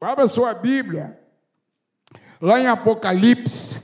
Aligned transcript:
Abra 0.00 0.28
sua 0.28 0.54
Bíblia, 0.54 1.18
lá 2.40 2.60
em 2.60 2.68
Apocalipse, 2.68 3.82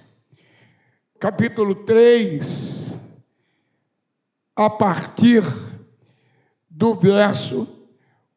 capítulo 1.19 1.75
3, 1.75 3.01
a 4.55 4.71
partir 4.71 5.43
do 6.71 6.95
verso 6.95 7.67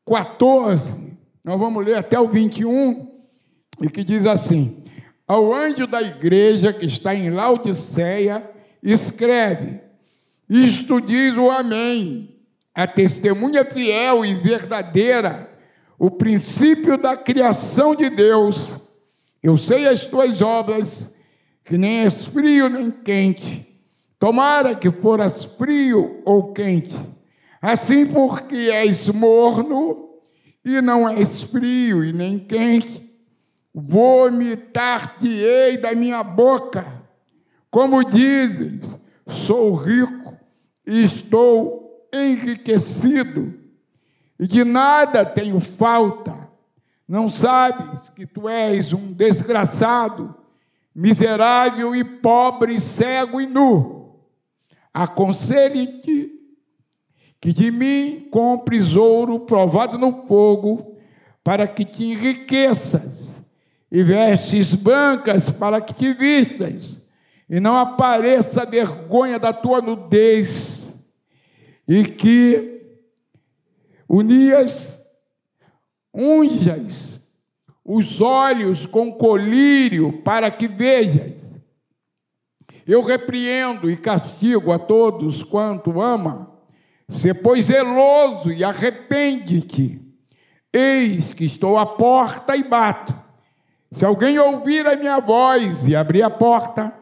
14. 0.08 0.92
Nós 1.44 1.60
vamos 1.60 1.86
ler 1.86 1.98
até 1.98 2.20
o 2.20 2.28
21, 2.28 3.21
e 3.80 3.88
que 3.91 4.04
diz 4.04 4.25
assim: 4.25 4.84
Ao 5.28 5.54
anjo 5.54 5.86
da 5.86 6.02
igreja 6.02 6.73
que 6.73 6.88
está 6.88 7.14
em 7.14 7.30
Laodiceia, 7.30 8.50
escreve: 8.82 9.80
Isto 10.50 11.00
diz 11.00 11.38
o 11.38 11.52
Amém, 11.52 12.41
a 12.73 12.88
testemunha 12.88 13.64
fiel 13.64 14.25
e 14.25 14.34
verdadeira 14.34 15.55
o 15.98 16.11
princípio 16.11 16.98
da 16.98 17.16
criação 17.18 17.95
de 17.95 18.09
Deus. 18.09 18.77
Eu 19.41 19.57
sei 19.57 19.88
as 19.88 20.05
tuas 20.05 20.41
obras, 20.41 21.16
que 21.63 21.77
nem 21.77 22.02
és 22.02 22.26
frio 22.26 22.67
nem 22.70 22.91
quente. 22.91 23.66
Tomara 24.20 24.75
que 24.75 24.91
foras 24.91 25.44
frio 25.44 26.22
ou 26.25 26.52
quente. 26.53 26.99
Assim, 27.62 28.05
porque 28.05 28.55
és 28.55 29.08
morno 29.09 30.09
e 30.63 30.80
não 30.81 31.09
és 31.09 31.44
frio 31.44 32.03
e 32.03 32.11
nem 32.11 32.38
quente, 32.38 33.09
vomitar-te-ei 33.73 35.77
da 35.77 35.95
minha 35.95 36.22
boca. 36.23 36.86
Como 37.72 38.03
dizes, 38.03 38.81
sou 39.27 39.73
rico 39.75 40.36
e 40.86 41.03
estou 41.03 42.09
enriquecido 42.14 43.66
e 44.40 44.48
de 44.48 44.64
nada 44.64 45.26
tenho 45.26 45.59
falta. 45.59 46.48
Não 47.08 47.30
sabes 47.30 48.09
que 48.09 48.26
tu 48.26 48.50
és 48.50 48.94
um 48.94 49.14
desgraçado, 49.14 50.36
miserável 50.94 51.95
e 51.95 52.03
pobre, 52.03 52.80
cego 52.80 53.39
e 53.39 53.45
nu. 53.45 54.20
Aconselho-te 54.94 56.31
que 57.39 57.53
de 57.53 57.72
mim 57.72 58.28
compres 58.31 58.95
ouro 58.95 59.39
provado 59.42 59.98
no 59.98 60.26
fogo, 60.28 60.98
para 61.44 61.67
que 61.67 61.86
te 61.86 62.04
enriqueças, 62.04 63.42
e 63.89 64.04
vestes 64.04 64.73
brancas 64.73 65.50
para 65.50 65.80
que 65.80 65.94
te 65.94 66.14
vistas, 66.14 67.02
e 67.50 67.59
não 67.59 67.78
apareça 67.78 68.64
a 68.64 68.66
vergonha 68.66 69.39
da 69.39 69.54
tua 69.54 69.80
nudez, 69.80 70.94
e 71.88 72.04
que 72.04 72.86
Unias, 74.08 74.97
unjas 76.13 77.17
os 77.88 78.19
olhos 78.19 78.86
com 78.86 79.14
colírio 79.14 80.22
para 80.22 80.52
que 80.52 80.67
vejas. 80.67 81.47
Eu 82.86 83.02
repreendo 83.02 83.89
e 83.89 83.95
castigo 83.95 84.73
a 84.73 84.80
todos 84.80 85.41
quanto 85.41 86.02
ama. 86.02 86.52
Se 87.08 87.33
pois 87.33 87.66
zeloso 87.66 88.52
e 88.52 88.61
arrepende-te. 88.61 90.02
Eis 90.73 91.31
que 91.31 91.45
estou 91.45 91.77
à 91.77 91.86
porta 91.86 92.58
e 92.58 92.64
bato. 92.64 93.16
Se 93.89 94.03
alguém 94.03 94.38
ouvir 94.38 94.86
a 94.86 94.97
minha 94.97 95.19
voz 95.19 95.88
e 95.88 95.95
abrir 95.95 96.23
a 96.23 96.30
porta, 96.30 96.94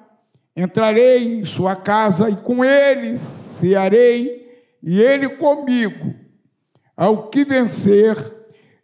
entrarei 0.55 1.39
em 1.39 1.45
sua 1.45 1.75
casa 1.75 2.29
e 2.29 2.35
com 2.35 2.63
ele 2.63 3.17
cearei 3.59 4.63
e 4.83 5.01
ele 5.01 5.29
comigo. 5.29 6.13
Ao 6.95 7.27
que 7.27 7.43
vencer, 7.43 8.15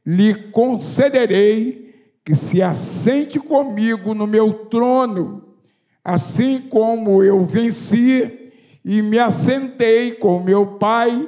lhe 0.06 0.34
concederei 0.34 1.96
que 2.26 2.36
se 2.36 2.62
assente 2.62 3.40
comigo 3.40 4.14
no 4.14 4.28
meu 4.28 4.54
trono, 4.66 5.44
assim 6.04 6.60
como 6.62 7.24
eu 7.24 7.46
venci 7.46 8.52
e 8.84 9.02
me 9.02 9.18
assentei 9.20 10.12
com 10.12 10.42
meu 10.42 10.78
Pai 10.78 11.28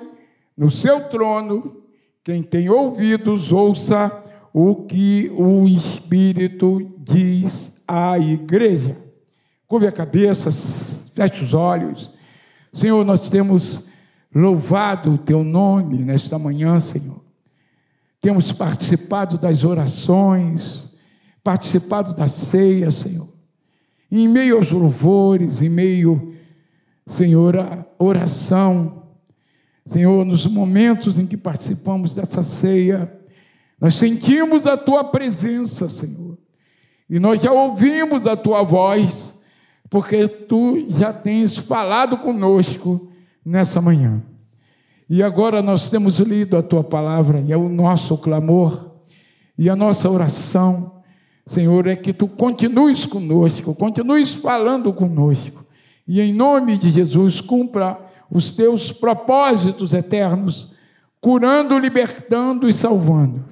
no 0.57 0.69
seu 0.69 1.02
trono. 1.09 1.78
Quem 2.24 2.41
tem 2.41 2.69
ouvidos, 2.69 3.52
ouça 3.52 4.24
o 4.53 4.75
que 4.86 5.31
o 5.36 5.68
Espírito 5.68 6.94
diz 6.97 7.72
à 7.88 8.18
igreja. 8.19 8.97
Curve 9.68 9.88
a 9.88 9.91
cabeça, 9.91 10.52
feche 11.13 11.44
os 11.44 11.53
olhos. 11.53 12.12
Senhor, 12.72 13.03
nós 13.03 13.30
temos 13.30 13.84
Louvado 14.33 15.13
o 15.13 15.17
teu 15.17 15.44
nome 15.44 15.99
nesta 15.99 16.39
manhã, 16.39 16.79
Senhor. 16.79 17.23
Temos 18.19 18.51
participado 18.51 19.38
das 19.38 19.63
orações, 19.63 20.89
participado 21.44 22.13
da 22.13 22.27
ceia, 22.27 22.89
Senhor. 22.89 23.31
em 24.11 24.27
meio 24.27 24.57
aos 24.57 24.71
louvores, 24.71 25.61
em 25.61 25.69
meio, 25.69 26.35
Senhor, 27.07 27.57
à 27.57 27.85
oração, 27.97 29.03
Senhor, 29.85 30.23
nos 30.23 30.45
momentos 30.45 31.19
em 31.19 31.25
que 31.25 31.35
participamos 31.35 32.13
dessa 32.15 32.44
ceia, 32.44 33.11
nós 33.79 33.95
sentimos 33.95 34.65
a 34.65 34.77
tua 34.77 35.03
presença, 35.03 35.89
Senhor. 35.89 36.38
E 37.09 37.19
nós 37.19 37.41
já 37.41 37.51
ouvimos 37.51 38.25
a 38.25 38.38
tua 38.38 38.63
voz, 38.63 39.38
porque 39.89 40.27
tu 40.27 40.85
já 40.89 41.11
tens 41.11 41.57
falado 41.57 42.17
conosco 42.19 43.11
nessa 43.46 43.81
manhã. 43.81 44.22
E 45.09 45.22
agora 45.22 45.62
nós 45.62 45.90
temos 45.90 46.20
lido 46.20 46.58
a 46.58 46.64
tua 46.64 46.84
palavra 46.84 47.42
e 47.42 47.52
é 47.52 47.58
o 47.58 47.70
nosso 47.70 48.18
clamor 48.18 48.94
e 49.58 49.70
a 49.70 49.76
nossa 49.76 50.09
oração, 50.09 51.04
Senhor, 51.46 51.88
é 51.88 51.96
que 51.96 52.12
tu 52.14 52.28
continues 52.28 53.06
conosco, 53.06 53.76
continues 53.76 54.34
falando 54.34 54.92
conosco. 54.92 55.66
E 56.08 56.20
em 56.20 56.34
nome 56.34 56.78
de 56.78 56.90
Jesus, 56.90 57.40
cumpra 57.40 58.00
os 58.30 58.52
teus 58.52 58.92
propósitos 58.92 59.94
eternos, 59.94 60.74
curando, 61.22 61.78
libertando 61.78 62.68
e 62.68 62.74
salvando. 62.74 63.46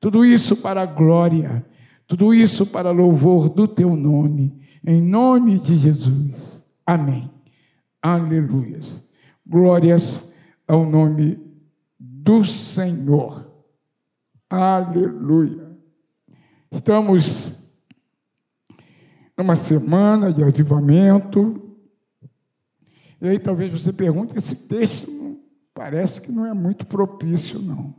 Tudo 0.00 0.24
isso 0.24 0.56
para 0.56 0.82
a 0.82 0.86
glória, 0.86 1.64
tudo 2.06 2.32
isso 2.32 2.66
para 2.66 2.90
louvor 2.90 3.48
do 3.48 3.68
teu 3.68 3.94
nome, 3.94 4.52
em 4.86 5.00
nome 5.00 5.58
de 5.58 5.76
Jesus. 5.76 6.64
Amém. 6.86 7.30
Aleluias. 8.02 9.03
Glórias 9.46 10.32
ao 10.66 10.86
nome 10.86 11.38
do 11.98 12.44
Senhor. 12.46 13.46
Aleluia. 14.48 15.76
Estamos 16.72 17.54
numa 19.36 19.54
semana 19.54 20.32
de 20.32 20.42
avivamento. 20.42 21.76
E 23.20 23.28
aí 23.28 23.38
talvez 23.38 23.70
você 23.70 23.92
pergunte, 23.92 24.36
esse 24.36 24.56
texto 24.56 25.38
parece 25.74 26.22
que 26.22 26.32
não 26.32 26.46
é 26.46 26.54
muito 26.54 26.86
propício, 26.86 27.60
não. 27.60 27.94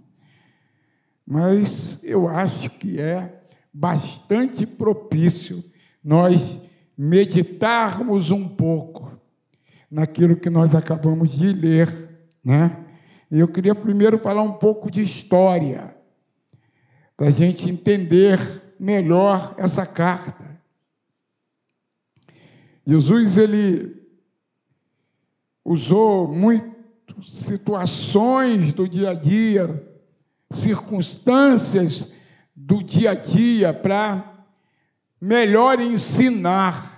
Mas 1.25 2.03
eu 2.03 2.27
acho 2.27 2.71
que 2.71 2.99
é 2.99 3.43
bastante 3.71 4.65
propício 4.65 5.63
nós 6.03 6.59
meditarmos 6.97 8.31
um 8.31 8.47
pouco 8.47 9.04
naquilo 9.95 10.35
que 10.35 10.49
nós 10.49 10.75
acabamos 10.75 11.31
de 11.31 11.53
ler, 11.53 11.87
né? 12.43 12.85
Eu 13.31 13.47
queria 13.47 13.73
primeiro 13.73 14.19
falar 14.19 14.41
um 14.41 14.51
pouco 14.51 14.91
de 14.91 15.01
história, 15.01 15.95
para 17.15 17.27
a 17.27 17.31
gente 17.31 17.69
entender 17.69 18.37
melhor 18.77 19.55
essa 19.57 19.85
carta. 19.85 20.59
Jesus, 22.85 23.37
ele 23.37 23.95
usou 25.63 26.27
muito 26.27 26.75
situações 27.23 28.73
do 28.73 28.89
dia 28.89 29.11
a 29.11 29.13
dia, 29.13 29.81
circunstâncias 30.51 32.11
do 32.53 32.83
dia 32.83 33.11
a 33.11 33.15
dia 33.15 33.73
para 33.73 34.43
melhor 35.21 35.79
ensinar 35.79 36.94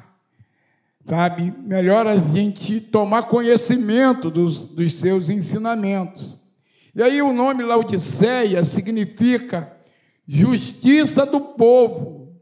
sabe? 1.07 1.53
Melhor 1.63 2.05
a 2.05 2.17
gente 2.17 2.81
tomar 2.81 3.23
conhecimento 3.23 4.29
dos, 4.29 4.65
dos 4.65 4.99
seus 4.99 5.29
ensinamentos. 5.29 6.37
E 6.93 7.01
aí 7.01 7.21
o 7.21 7.31
nome 7.31 7.63
Laodiceia 7.63 8.63
significa 8.65 9.71
justiça 10.27 11.25
do 11.25 11.39
povo, 11.39 12.35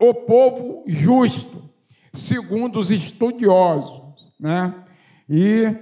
o 0.00 0.14
povo 0.14 0.84
justo, 0.86 1.68
segundo 2.14 2.78
os 2.78 2.90
estudiosos, 2.90 4.30
né? 4.38 4.72
E 5.28 5.74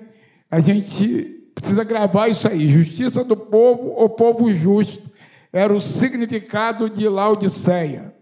a 0.51 0.61
gente 0.61 1.51
precisa 1.55 1.85
gravar 1.85 2.29
isso 2.29 2.49
aí, 2.49 2.69
justiça 2.69 3.23
do 3.23 3.37
povo, 3.37 3.93
o 4.03 4.09
povo 4.09 4.51
justo, 4.51 5.11
era 5.53 5.75
o 5.75 5.81
significado 5.81 6.89
de 6.89 7.09
Laodiceia. 7.09 8.14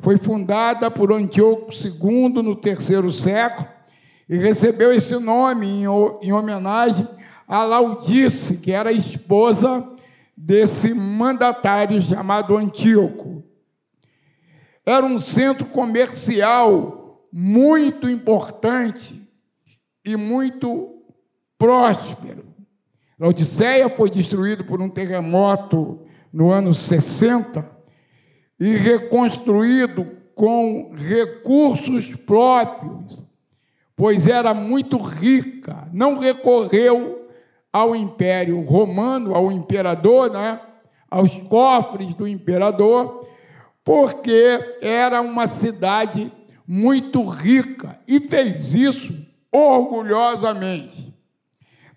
Foi 0.00 0.16
fundada 0.16 0.90
por 0.90 1.12
Antíoco 1.12 1.72
II 1.72 2.42
no 2.42 2.54
terceiro 2.54 3.12
século 3.12 3.66
e 4.28 4.36
recebeu 4.36 4.92
esse 4.92 5.18
nome 5.18 5.66
em 6.22 6.32
homenagem 6.32 7.08
a 7.48 7.64
Laudice, 7.64 8.58
que 8.58 8.70
era 8.70 8.92
esposa 8.92 9.84
desse 10.36 10.94
mandatário 10.94 12.00
chamado 12.00 12.56
Antíoco. 12.56 13.42
era 14.86 15.04
um 15.04 15.18
centro 15.18 15.66
comercial 15.66 17.26
muito 17.32 18.08
importante 18.08 19.20
e 20.04 20.16
muito 20.16 21.02
próspero. 21.58 22.46
Laodiceia 23.18 23.88
foi 23.90 24.08
destruído 24.08 24.64
por 24.64 24.80
um 24.80 24.88
terremoto 24.88 26.06
no 26.32 26.52
ano 26.52 26.72
60 26.72 27.77
e 28.58 28.74
reconstruído 28.76 30.06
com 30.34 30.94
recursos 30.94 32.14
próprios, 32.14 33.24
pois 33.96 34.26
era 34.26 34.54
muito 34.54 34.96
rica, 34.98 35.88
não 35.92 36.18
recorreu 36.18 37.28
ao 37.72 37.94
Império 37.94 38.60
Romano, 38.60 39.34
ao 39.34 39.52
imperador, 39.52 40.30
né? 40.30 40.60
aos 41.10 41.36
cofres 41.48 42.14
do 42.14 42.26
imperador, 42.26 43.26
porque 43.84 44.76
era 44.82 45.20
uma 45.20 45.46
cidade 45.46 46.32
muito 46.66 47.26
rica 47.26 47.98
e 48.06 48.20
fez 48.20 48.74
isso 48.74 49.14
orgulhosamente. 49.50 51.14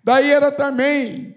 Daí 0.02 0.30
era 0.30 0.50
também 0.50 1.36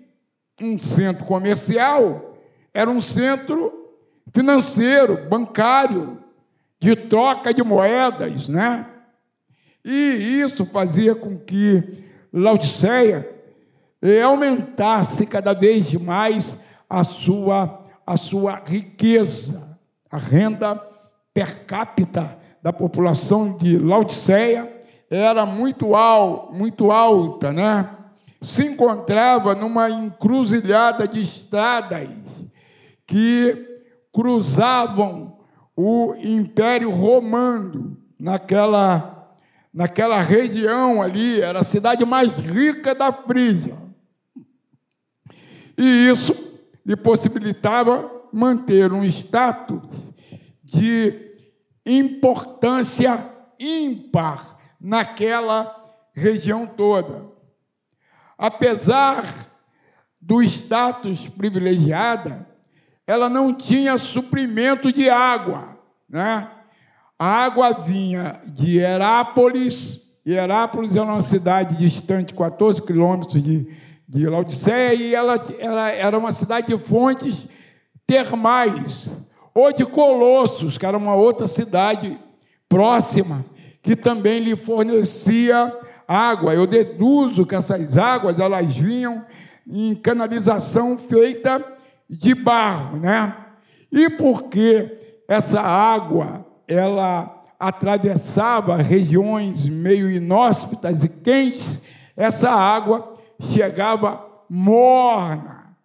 um 0.62 0.80
centro 0.80 1.26
comercial, 1.26 2.38
era 2.74 2.90
um 2.90 3.02
centro 3.02 3.85
financeiro, 4.34 5.28
bancário, 5.30 6.20
de 6.80 6.96
troca 6.96 7.54
de 7.54 7.64
moedas, 7.64 8.48
né? 8.48 8.86
E 9.84 10.42
isso 10.42 10.66
fazia 10.66 11.16
com 11.16 11.38
que 11.38 12.04
Laodiceia 12.34 13.30
eh, 14.02 14.22
aumentasse 14.22 15.26
cada 15.26 15.54
vez 15.54 15.94
mais 15.94 16.56
a 16.90 17.04
sua, 17.04 17.84
a 18.06 18.18
sua 18.18 18.62
riqueza, 18.66 19.78
a 20.12 20.18
renda 20.18 20.76
per 21.34 21.66
capita 21.66 22.38
da 22.62 22.74
população 22.74 23.56
de 23.58 23.78
Laodiceia 23.78 24.72
era 25.10 25.46
muito, 25.46 25.96
al, 25.96 26.52
muito 26.54 26.92
alta, 26.92 27.54
né? 27.54 27.90
Se 28.42 28.66
encontrava 28.66 29.56
numa 29.56 29.90
encruzilhada 29.90 31.08
de 31.08 31.24
estradas 31.24 32.10
que 33.08 33.75
cruzavam 34.16 35.38
o 35.76 36.16
Império 36.18 36.90
Romano 36.90 37.98
naquela, 38.18 39.36
naquela 39.74 40.22
região 40.22 41.02
ali, 41.02 41.42
era 41.42 41.60
a 41.60 41.66
cidade 41.66 42.06
mais 42.06 42.40
rica 42.40 42.96
da 42.96 43.12
Frígia. 43.12 43.76
E 45.78 46.08
isso 46.10 46.34
lhe 46.86 46.96
possibilitava 46.96 48.10
manter 48.32 48.94
um 48.94 49.04
status 49.04 49.84
de 50.64 51.36
importância 51.86 53.30
ímpar 53.60 54.58
naquela 54.80 55.76
região 56.14 56.66
toda. 56.66 57.26
Apesar 58.38 59.52
do 60.22 60.42
status 60.42 61.28
privilegiada, 61.28 62.55
ela 63.08 63.30
não 63.30 63.54
tinha 63.54 63.98
suprimento 63.98 64.92
de 64.92 65.10
água, 65.10 65.78
né? 66.10 66.50
A 67.18 67.28
água 67.28 67.72
vinha 67.72 68.42
de 68.46 68.80
Herápolis, 68.80 70.06
Herápolis 70.26 70.96
era 70.96 71.06
uma 71.06 71.22
cidade 71.22 71.78
distante, 71.78 72.34
14 72.34 72.82
quilômetros 72.82 73.42
de, 73.42 73.68
de 74.08 74.28
Laodiceia, 74.28 74.94
e 74.94 75.16
ela, 75.16 75.42
ela 75.60 75.90
era 75.92 76.18
uma 76.18 76.34
cidade 76.34 76.68
de 76.68 76.78
fontes 76.78 77.48
termais, 78.06 79.16
ou 79.54 79.72
de 79.72 79.86
Colossos, 79.86 80.78
que 80.78 80.86
era 80.86 80.98
uma 80.98 81.16
outra 81.16 81.48
cidade 81.48 82.20
próxima, 82.68 83.46
que 83.82 83.96
também 83.96 84.40
lhe 84.40 84.56
fornecia 84.56 85.74
água. 86.08 86.54
Eu 86.54 86.68
deduzo 86.68 87.46
que 87.46 87.56
essas 87.56 87.98
águas 87.98 88.40
elas 88.40 88.76
vinham 88.76 89.24
em 89.66 89.96
canalização 89.96 90.98
feita 90.98 91.75
de 92.10 92.34
barro, 92.36 92.98
né? 92.98 93.36
E 93.92 94.10
porque 94.10 95.24
essa 95.28 95.62
água 95.62 96.46
ela 96.68 97.44
atravessava 97.60 98.78
regiões 98.78 99.68
meio 99.68 100.10
inóspitas 100.10 101.04
e 101.04 101.10
quentes, 101.10 101.82
essa 102.16 102.52
água 102.52 103.14
chegava 103.40 104.26
morna 104.50 105.76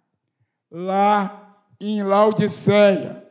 lá 0.71 1.57
em 1.81 2.03
Laodiceia. 2.03 3.25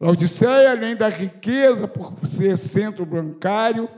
Laodiceia, 0.00 0.70
além 0.70 0.96
da 0.96 1.08
riqueza 1.08 1.88
por 1.88 2.14
ser 2.26 2.56
centro 2.56 3.04
bancário, 3.06 3.88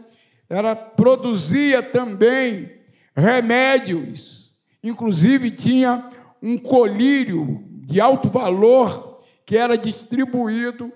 ela 0.48 0.74
produzia 0.76 1.82
também 1.82 2.70
remédios, 3.14 4.54
inclusive 4.82 5.50
tinha 5.50 6.08
um 6.42 6.56
colírio 6.56 7.65
de 7.86 8.00
alto 8.00 8.28
valor 8.28 9.20
que 9.46 9.56
era 9.56 9.78
distribuído 9.78 10.92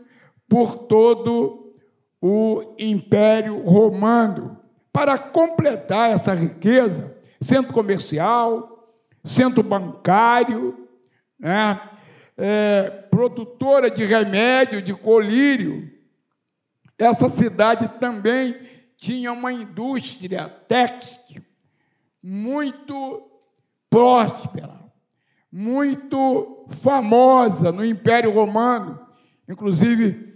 por 0.49 0.77
todo 0.77 1.73
o 2.21 2.75
Império 2.77 3.63
Romano. 3.63 4.59
Para 4.93 5.17
completar 5.17 6.11
essa 6.11 6.35
riqueza, 6.35 7.17
centro 7.41 7.73
comercial, 7.73 8.93
centro 9.23 9.63
bancário, 9.63 10.89
né? 11.39 11.81
É, 12.37 12.91
produtora 13.09 13.89
de 13.89 14.05
remédio, 14.05 14.83
de 14.83 14.93
colírio. 14.93 15.89
Essa 16.99 17.29
cidade 17.29 17.87
também 18.01 18.57
tinha 18.97 19.31
uma 19.33 19.53
indústria 19.53 20.49
têxtil 20.67 21.43
muito 22.21 23.31
próspera, 23.89 24.80
muito 25.53 26.67
famosa 26.71 27.73
no 27.73 27.85
Império 27.85 28.33
Romano, 28.33 28.99
inclusive 29.49 30.31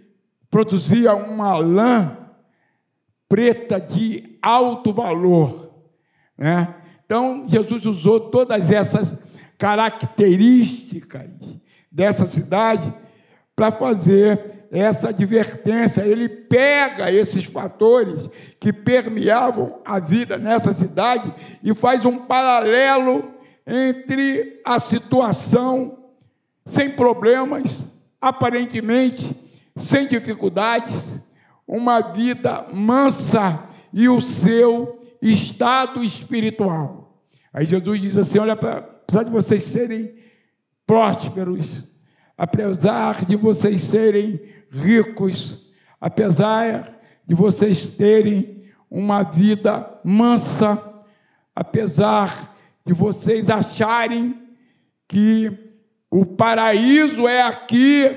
produzia 0.50 1.14
uma 1.14 1.56
lã 1.56 2.16
preta 3.28 3.80
de 3.80 4.38
alto 4.40 4.92
valor. 4.92 5.72
Né? 6.36 6.74
Então, 7.04 7.44
Jesus 7.48 7.84
usou 7.86 8.20
todas 8.30 8.70
essas 8.70 9.16
características 9.58 11.30
dessa 11.90 12.26
cidade 12.26 12.92
para 13.54 13.70
fazer 13.70 14.66
essa 14.70 15.10
advertência. 15.10 16.02
Ele 16.02 16.28
pega 16.28 17.10
esses 17.10 17.44
fatores 17.44 18.28
que 18.58 18.72
permeavam 18.72 19.80
a 19.84 19.98
vida 20.00 20.36
nessa 20.36 20.72
cidade 20.72 21.32
e 21.62 21.74
faz 21.74 22.04
um 22.04 22.26
paralelo 22.26 23.33
entre 23.66 24.60
a 24.64 24.78
situação 24.78 25.98
sem 26.66 26.90
problemas, 26.90 27.86
aparentemente 28.20 29.34
sem 29.76 30.06
dificuldades, 30.06 31.18
uma 31.66 32.00
vida 32.12 32.66
mansa 32.72 33.64
e 33.92 34.08
o 34.08 34.20
seu 34.20 35.00
estado 35.20 36.04
espiritual. 36.04 37.22
Aí 37.52 37.66
Jesus 37.66 38.00
diz 38.00 38.16
assim: 38.16 38.38
olha, 38.38 38.52
apesar 38.52 39.24
de 39.24 39.30
vocês 39.30 39.64
serem 39.64 40.14
prósperos, 40.86 41.84
apesar 42.36 43.24
de 43.24 43.36
vocês 43.36 43.82
serem 43.82 44.40
ricos, 44.70 45.70
apesar 46.00 47.00
de 47.26 47.34
vocês 47.34 47.88
terem 47.90 48.64
uma 48.90 49.22
vida 49.22 50.00
mansa, 50.04 50.82
apesar 51.54 52.53
de 52.84 52.92
vocês 52.92 53.48
acharem 53.48 54.38
que 55.08 55.50
o 56.10 56.24
paraíso 56.24 57.26
é 57.26 57.42
aqui, 57.42 58.10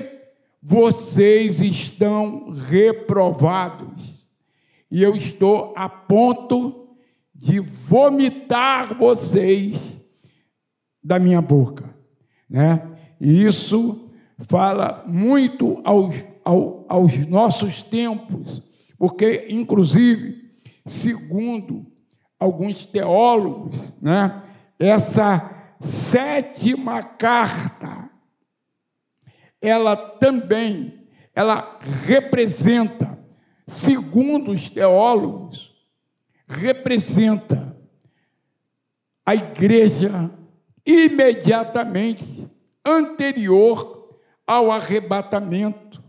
vocês 0.62 1.60
estão 1.60 2.50
reprovados. 2.50 4.26
E 4.90 5.02
eu 5.02 5.16
estou 5.16 5.72
a 5.76 5.88
ponto 5.88 6.88
de 7.34 7.60
vomitar 7.60 8.96
vocês 8.96 9.80
da 11.02 11.18
minha 11.18 11.40
boca, 11.40 11.94
né? 12.48 12.82
E 13.20 13.44
isso 13.44 14.10
fala 14.40 15.04
muito 15.06 15.80
aos, 15.84 16.16
aos, 16.44 16.84
aos 16.88 17.26
nossos 17.26 17.82
tempos, 17.82 18.62
porque, 18.98 19.46
inclusive, 19.50 20.50
segundo 20.86 21.86
alguns 22.38 22.86
teólogos, 22.86 23.92
né, 24.00 24.42
essa 24.78 25.74
sétima 25.80 27.02
carta, 27.02 28.10
ela 29.60 29.96
também, 29.96 31.08
ela 31.34 31.78
representa, 32.06 33.18
segundo 33.66 34.52
os 34.52 34.68
teólogos, 34.68 35.74
representa 36.46 37.76
a 39.26 39.34
igreja 39.34 40.30
imediatamente 40.86 42.50
anterior 42.84 44.18
ao 44.46 44.70
arrebatamento, 44.70 46.02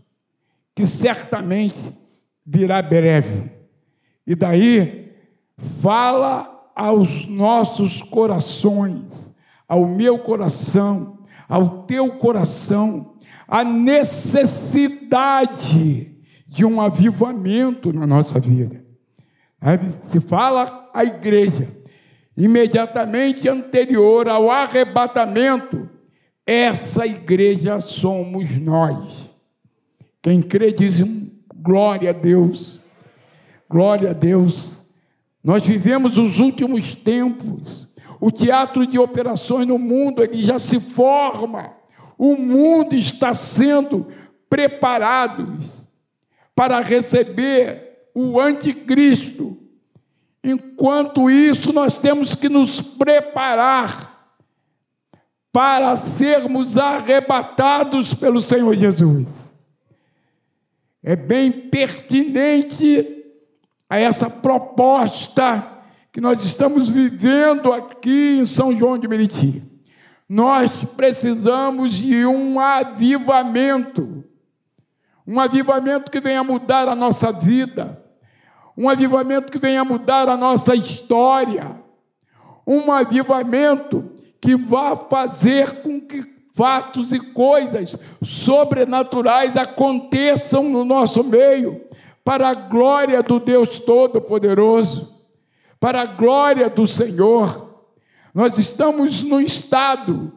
que 0.74 0.86
certamente 0.86 1.92
virá 2.46 2.80
breve. 2.80 3.50
E 4.26 4.34
daí 4.34 5.12
fala 5.82 6.59
aos 6.80 7.26
nossos 7.26 8.00
corações, 8.00 9.34
ao 9.68 9.86
meu 9.86 10.18
coração, 10.18 11.18
ao 11.46 11.82
teu 11.82 12.12
coração, 12.12 13.16
a 13.46 13.62
necessidade 13.62 16.16
de 16.48 16.64
um 16.64 16.80
avivamento 16.80 17.92
na 17.92 18.06
nossa 18.06 18.40
vida. 18.40 18.82
Se 20.00 20.20
fala 20.20 20.88
a 20.94 21.04
igreja, 21.04 21.68
imediatamente 22.34 23.46
anterior 23.46 24.26
ao 24.26 24.50
arrebatamento, 24.50 25.86
essa 26.46 27.04
igreja 27.04 27.78
somos 27.80 28.56
nós. 28.56 29.28
Quem 30.22 30.40
crê 30.40 30.72
diz 30.72 31.04
glória 31.54 32.08
a 32.08 32.14
Deus, 32.14 32.80
glória 33.68 34.12
a 34.12 34.14
Deus. 34.14 34.79
Nós 35.42 35.64
vivemos 35.64 36.18
os 36.18 36.38
últimos 36.38 36.94
tempos. 36.94 37.88
O 38.20 38.30
teatro 38.30 38.86
de 38.86 38.98
operações 38.98 39.66
no 39.66 39.78
mundo 39.78 40.22
ele 40.22 40.44
já 40.44 40.58
se 40.58 40.78
forma. 40.78 41.72
O 42.18 42.36
mundo 42.36 42.94
está 42.94 43.32
sendo 43.32 44.08
preparado 44.48 45.58
para 46.54 46.80
receber 46.80 48.08
o 48.14 48.38
anticristo. 48.38 49.56
Enquanto 50.44 51.30
isso, 51.30 51.72
nós 51.72 51.96
temos 51.96 52.34
que 52.34 52.48
nos 52.48 52.80
preparar 52.80 54.10
para 55.52 55.96
sermos 55.96 56.76
arrebatados 56.76 58.14
pelo 58.14 58.40
Senhor 58.40 58.74
Jesus. 58.74 59.26
É 61.02 61.16
bem 61.16 61.50
pertinente 61.50 63.19
a 63.90 63.98
essa 63.98 64.30
proposta 64.30 65.66
que 66.12 66.20
nós 66.20 66.44
estamos 66.44 66.88
vivendo 66.88 67.72
aqui 67.72 68.38
em 68.38 68.46
São 68.46 68.74
João 68.74 68.96
de 68.96 69.08
Meriti. 69.08 69.64
Nós 70.28 70.84
precisamos 70.84 71.94
de 71.94 72.24
um 72.24 72.60
avivamento, 72.60 74.24
um 75.26 75.40
avivamento 75.40 76.08
que 76.08 76.20
venha 76.20 76.44
mudar 76.44 76.88
a 76.88 76.94
nossa 76.94 77.32
vida, 77.32 78.00
um 78.76 78.88
avivamento 78.88 79.50
que 79.50 79.58
venha 79.58 79.84
mudar 79.84 80.28
a 80.28 80.36
nossa 80.36 80.76
história, 80.76 81.76
um 82.64 82.92
avivamento 82.92 84.08
que 84.40 84.54
vá 84.54 84.96
fazer 84.96 85.82
com 85.82 86.00
que 86.00 86.24
fatos 86.54 87.12
e 87.12 87.18
coisas 87.18 87.96
sobrenaturais 88.22 89.56
aconteçam 89.56 90.68
no 90.68 90.84
nosso 90.84 91.24
meio, 91.24 91.89
para 92.24 92.48
a 92.48 92.54
glória 92.54 93.22
do 93.22 93.40
Deus 93.40 93.80
Todo-Poderoso, 93.80 95.14
para 95.78 96.02
a 96.02 96.06
glória 96.06 96.68
do 96.68 96.86
Senhor. 96.86 97.84
Nós 98.34 98.58
estamos 98.58 99.22
num 99.22 99.40
estado 99.40 100.32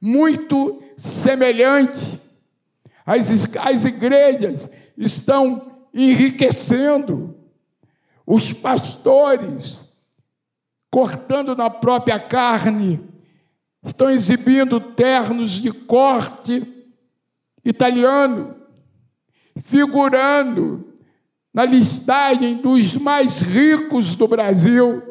muito 0.00 0.82
semelhante. 0.96 2.20
As, 3.06 3.30
as 3.56 3.84
igrejas 3.84 4.68
estão 4.96 5.86
enriquecendo, 5.94 7.34
os 8.26 8.52
pastores 8.52 9.80
cortando 10.90 11.54
na 11.54 11.70
própria 11.70 12.18
carne 12.18 13.00
estão 13.82 14.10
exibindo 14.10 14.80
ternos 14.80 15.52
de 15.52 15.70
corte 15.70 16.66
italiano, 17.64 18.56
figurando 19.62 20.87
na 21.52 21.64
listagem 21.64 22.56
dos 22.56 22.94
mais 22.94 23.40
ricos 23.40 24.14
do 24.14 24.28
Brasil, 24.28 25.02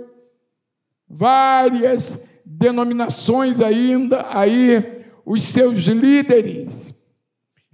várias 1.07 2.27
denominações 2.45 3.59
ainda 3.59 4.25
aí, 4.29 5.05
os 5.25 5.43
seus 5.43 5.83
líderes 5.83 6.93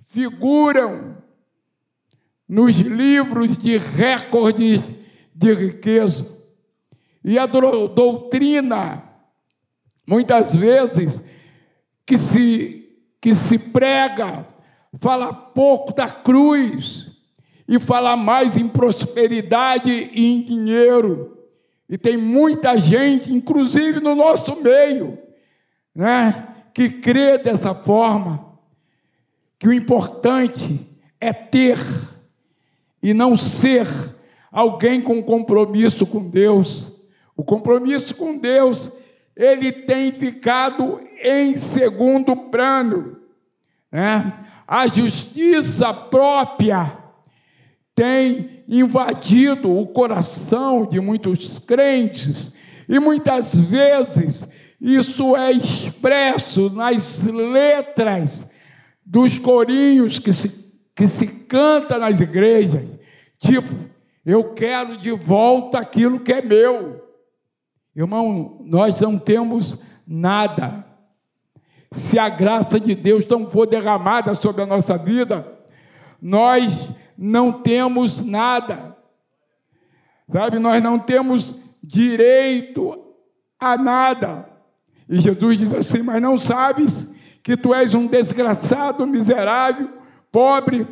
figuram 0.08 1.18
nos 2.48 2.76
livros 2.78 3.58
de 3.58 3.78
recordes 3.78 4.94
de 5.34 5.54
riqueza. 5.54 6.32
E 7.24 7.38
a 7.38 7.46
doutrina 7.46 9.14
Muitas 10.06 10.54
vezes 10.54 11.22
que 12.06 12.18
se, 12.18 12.90
que 13.22 13.34
se 13.34 13.58
prega, 13.58 14.46
fala 15.00 15.34
pouco 15.34 15.94
da 15.94 16.10
cruz 16.10 17.10
e 17.68 17.80
fala 17.80 18.16
mais 18.16 18.58
em 18.58 18.68
prosperidade 18.68 19.90
e 20.14 20.26
em 20.26 20.42
dinheiro. 20.42 21.38
E 21.90 21.98
tem 21.98 22.18
muita 22.18 22.78
gente, 22.78 23.32
inclusive 23.32 24.00
no 24.00 24.16
nosso 24.16 24.56
meio, 24.62 25.18
né, 25.94 26.48
que 26.74 26.90
crê 26.90 27.38
dessa 27.38 27.76
forma, 27.76 28.54
que 29.60 29.68
o 29.68 29.74
importante 29.74 30.80
é 31.20 31.32
ter 31.32 31.78
e 33.02 33.14
não 33.14 33.38
ser 33.38 33.88
alguém 34.52 35.02
com 35.02 35.22
compromisso 35.22 36.06
com 36.06 36.28
Deus. 36.30 36.88
O 37.36 37.44
compromisso 37.44 38.16
com 38.16 38.38
Deus 38.38 38.90
ele 39.36 39.72
tem 39.72 40.12
ficado 40.12 41.00
em 41.22 41.58
segundo 41.58 42.36
plano. 42.36 43.18
Né? 43.92 44.34
A 44.68 44.88
justiça 44.88 45.94
própria 45.94 47.03
tem 47.96 48.64
invadido 48.68 49.76
o 49.76 49.88
coração 49.88 50.86
de 50.86 51.00
muitos 51.00 51.60
crentes, 51.60 52.52
e 52.90 53.00
muitas 53.00 53.58
vezes 53.58 54.48
isso 54.80 55.36
é 55.36 55.52
expresso 55.52 56.70
nas 56.70 57.24
letras 57.24 58.52
dos 59.06 59.38
corinhos 59.38 60.20
que 60.20 60.34
se, 60.34 60.74
que 60.96 61.08
se 61.08 61.28
canta 61.46 61.98
nas 61.98 62.20
igrejas, 62.20 62.90
tipo, 63.38 63.74
eu 64.26 64.54
quero 64.54 64.98
de 64.98 65.12
volta 65.12 65.80
aquilo 65.80 66.20
que 66.20 66.34
é 66.34 66.42
meu. 66.42 67.02
Irmão, 67.96 68.62
nós 68.66 69.00
não 69.02 69.20
temos 69.20 69.82
nada. 70.08 70.86
Se 71.92 72.18
a 72.18 72.28
graça 72.28 72.80
de 72.80 72.96
Deus 72.96 73.26
não 73.28 73.50
for 73.52 73.68
derramada 73.68 74.34
sobre 74.36 74.64
a 74.64 74.66
nossa 74.66 74.98
vida, 74.98 75.46
nós 76.22 76.90
não 77.18 77.52
temos 77.62 78.22
nada. 78.22 78.96
Sabe, 80.32 80.60
nós 80.60 80.82
não 80.82 80.98
temos 80.98 81.56
direito 81.82 82.98
a 83.60 83.78
nada. 83.78 84.50
E 85.08 85.20
Jesus 85.20 85.58
diz 85.58 85.74
assim: 85.74 86.02
Mas 86.02 86.22
não 86.22 86.38
sabes 86.38 87.08
que 87.42 87.58
tu 87.58 87.74
és 87.74 87.94
um 87.94 88.08
desgraçado, 88.08 89.06
miserável, 89.06 89.90
pobre, 90.32 90.88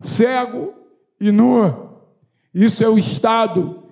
cego 0.00 0.74
e 1.20 1.30
nu. 1.30 1.90
Isso 2.52 2.82
é 2.82 2.88
o 2.88 2.98
estado 2.98 3.82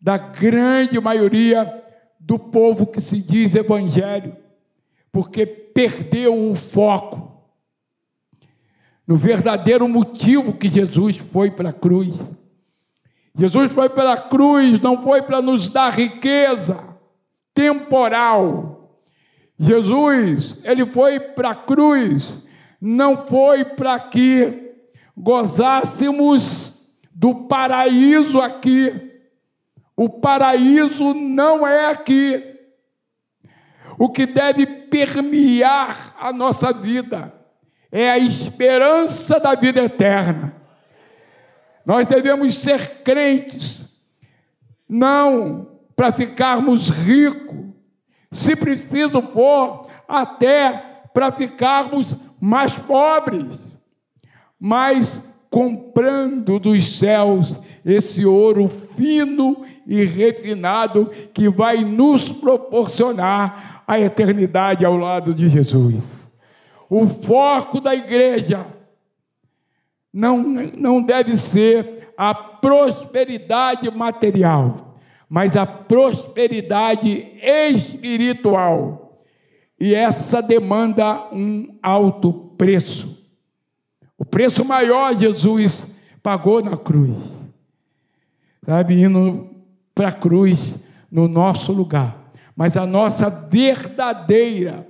da 0.00 0.18
grande 0.18 1.00
maioria 1.00 1.82
do 2.18 2.38
povo 2.38 2.86
que 2.86 3.00
se 3.00 3.20
diz 3.20 3.54
evangélico, 3.54 4.36
porque 5.10 5.46
perdeu 5.46 6.50
o 6.50 6.54
foco 6.54 7.29
no 9.10 9.16
verdadeiro 9.16 9.88
motivo 9.88 10.52
que 10.52 10.68
Jesus 10.68 11.16
foi 11.16 11.50
para 11.50 11.70
a 11.70 11.72
cruz. 11.72 12.16
Jesus 13.36 13.72
foi 13.72 13.88
para 13.88 14.12
a 14.12 14.16
cruz, 14.16 14.80
não 14.80 15.02
foi 15.02 15.20
para 15.20 15.42
nos 15.42 15.68
dar 15.68 15.92
riqueza 15.92 16.96
temporal. 17.52 19.00
Jesus, 19.58 20.60
ele 20.62 20.86
foi 20.86 21.18
para 21.18 21.50
a 21.50 21.54
cruz, 21.56 22.46
não 22.80 23.16
foi 23.16 23.64
para 23.64 23.98
que 23.98 24.76
gozássemos 25.16 26.80
do 27.12 27.34
paraíso 27.48 28.40
aqui, 28.40 29.10
o 29.96 30.08
paraíso 30.08 31.14
não 31.14 31.66
é 31.66 31.90
aqui. 31.90 32.44
O 33.98 34.08
que 34.08 34.24
deve 34.24 34.66
permear 34.66 36.14
a 36.16 36.32
nossa 36.32 36.72
vida 36.72 37.39
é 37.90 38.10
a 38.10 38.18
esperança 38.18 39.40
da 39.40 39.54
vida 39.54 39.82
eterna. 39.82 40.54
Nós 41.84 42.06
devemos 42.06 42.58
ser 42.58 43.02
crentes, 43.02 43.86
não 44.88 45.68
para 45.96 46.12
ficarmos 46.12 46.88
ricos, 46.88 47.58
se 48.30 48.54
preciso 48.54 49.20
for, 49.22 49.88
até 50.06 51.02
para 51.12 51.32
ficarmos 51.32 52.16
mais 52.40 52.78
pobres, 52.78 53.66
mas 54.58 55.34
comprando 55.50 56.58
dos 56.58 56.98
céus 56.98 57.58
esse 57.84 58.24
ouro 58.24 58.68
fino 58.96 59.64
e 59.86 60.04
refinado 60.04 61.10
que 61.34 61.48
vai 61.48 61.78
nos 61.78 62.30
proporcionar 62.30 63.82
a 63.86 63.98
eternidade 63.98 64.84
ao 64.84 64.96
lado 64.96 65.34
de 65.34 65.48
Jesus. 65.48 66.19
O 66.90 67.06
foco 67.06 67.80
da 67.80 67.94
igreja 67.94 68.66
não, 70.12 70.38
não 70.38 71.00
deve 71.00 71.36
ser 71.36 72.12
a 72.16 72.34
prosperidade 72.34 73.88
material, 73.92 74.98
mas 75.28 75.56
a 75.56 75.64
prosperidade 75.64 77.28
espiritual. 77.40 79.20
E 79.78 79.94
essa 79.94 80.42
demanda 80.42 81.28
um 81.32 81.78
alto 81.80 82.32
preço. 82.58 83.16
O 84.18 84.24
preço 84.24 84.64
maior 84.64 85.16
Jesus 85.16 85.86
pagou 86.20 86.60
na 86.60 86.76
cruz. 86.76 87.16
Sabe, 88.66 89.00
indo 89.00 89.48
para 89.94 90.08
a 90.08 90.12
cruz 90.12 90.74
no 91.10 91.28
nosso 91.28 91.72
lugar. 91.72 92.32
Mas 92.56 92.76
a 92.76 92.84
nossa 92.84 93.30
verdadeira 93.30 94.89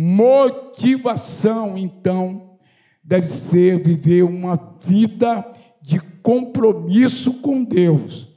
motivação, 0.00 1.76
então, 1.76 2.56
deve 3.02 3.26
ser 3.26 3.82
viver 3.82 4.22
uma 4.22 4.54
vida 4.80 5.44
de 5.82 5.98
compromisso 6.22 7.34
com 7.40 7.64
Deus, 7.64 8.28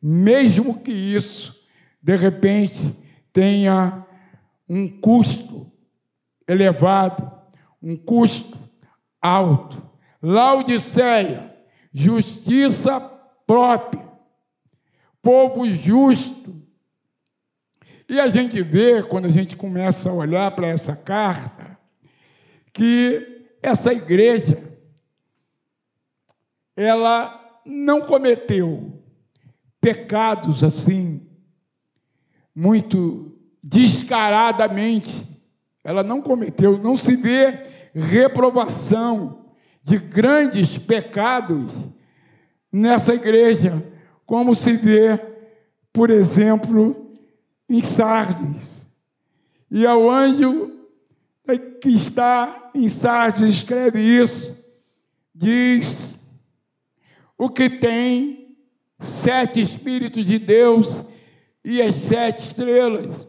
mesmo 0.00 0.80
que 0.80 0.90
isso, 0.90 1.54
de 2.02 2.16
repente, 2.16 2.96
tenha 3.34 4.06
um 4.66 4.88
custo 4.88 5.70
elevado, 6.48 7.30
um 7.82 7.98
custo 7.98 8.58
alto. 9.20 9.82
Laodiceia, 10.22 11.54
justiça 11.92 12.98
própria, 13.46 14.08
povo 15.20 15.68
justo. 15.68 16.59
E 18.10 18.18
a 18.18 18.28
gente 18.28 18.60
vê, 18.60 19.04
quando 19.04 19.26
a 19.26 19.30
gente 19.30 19.54
começa 19.54 20.10
a 20.10 20.12
olhar 20.12 20.50
para 20.50 20.66
essa 20.66 20.96
carta, 20.96 21.78
que 22.72 23.46
essa 23.62 23.92
igreja, 23.92 24.58
ela 26.76 27.60
não 27.64 28.00
cometeu 28.00 29.00
pecados 29.80 30.64
assim, 30.64 31.24
muito 32.52 33.32
descaradamente. 33.62 35.24
Ela 35.84 36.02
não 36.02 36.20
cometeu, 36.20 36.82
não 36.82 36.96
se 36.96 37.14
vê 37.14 37.62
reprovação 37.94 39.52
de 39.84 39.98
grandes 39.98 40.76
pecados 40.76 41.72
nessa 42.72 43.14
igreja, 43.14 43.80
como 44.26 44.56
se 44.56 44.72
vê, 44.72 45.16
por 45.92 46.10
exemplo, 46.10 46.99
em 47.70 47.82
Sardes. 47.82 48.84
E 49.70 49.86
ao 49.86 50.10
anjo 50.10 50.72
que 51.80 51.88
está 51.88 52.70
em 52.74 52.88
Sardes 52.88 53.54
escreve 53.54 54.00
isso, 54.00 54.56
diz 55.34 56.18
o 57.38 57.48
que 57.48 57.70
tem 57.70 58.56
sete 58.98 59.62
Espíritos 59.62 60.26
de 60.26 60.38
Deus 60.38 61.00
e 61.64 61.80
as 61.80 61.96
sete 61.96 62.46
estrelas. 62.46 63.26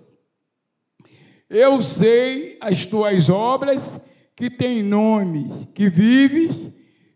Eu 1.50 1.82
sei 1.82 2.58
as 2.60 2.86
tuas 2.86 3.30
obras 3.30 4.00
que 4.36 4.50
tem 4.50 4.82
nome, 4.82 5.70
que 5.74 5.90
vives 5.90 6.72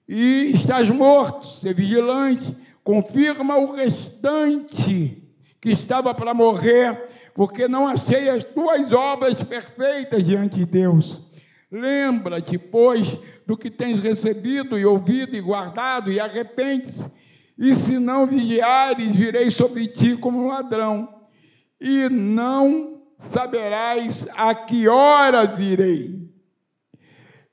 e 0.08 0.52
estás 0.54 0.90
morto, 0.90 1.48
ser 1.60 1.74
vigilante, 1.74 2.56
confirma 2.84 3.58
o 3.58 3.74
restante 3.74 5.24
que 5.60 5.72
estava 5.72 6.14
para 6.14 6.34
morrer, 6.34 7.15
porque 7.36 7.68
não 7.68 7.86
achei 7.86 8.30
as 8.30 8.46
tuas 8.46 8.94
obras 8.94 9.44
perfeitas 9.44 10.24
diante 10.24 10.56
de 10.56 10.66
Deus. 10.66 11.22
Lembra-te, 11.70 12.58
pois, 12.58 13.18
do 13.46 13.58
que 13.58 13.70
tens 13.70 14.00
recebido 14.00 14.80
e 14.80 14.86
ouvido 14.86 15.36
e 15.36 15.42
guardado, 15.42 16.10
e 16.10 16.18
arrepende-se. 16.18 17.12
E 17.58 17.76
se 17.76 18.00
não 18.00 18.26
vigiares, 18.26 19.14
virei 19.14 19.52
sobre 19.52 19.86
ti 19.86 20.16
como 20.16 20.46
um 20.46 20.48
ladrão, 20.48 21.10
e 21.80 22.08
não 22.10 23.02
saberás 23.20 24.26
a 24.34 24.56
que 24.56 24.88
hora 24.88 25.46
virei. 25.46 26.34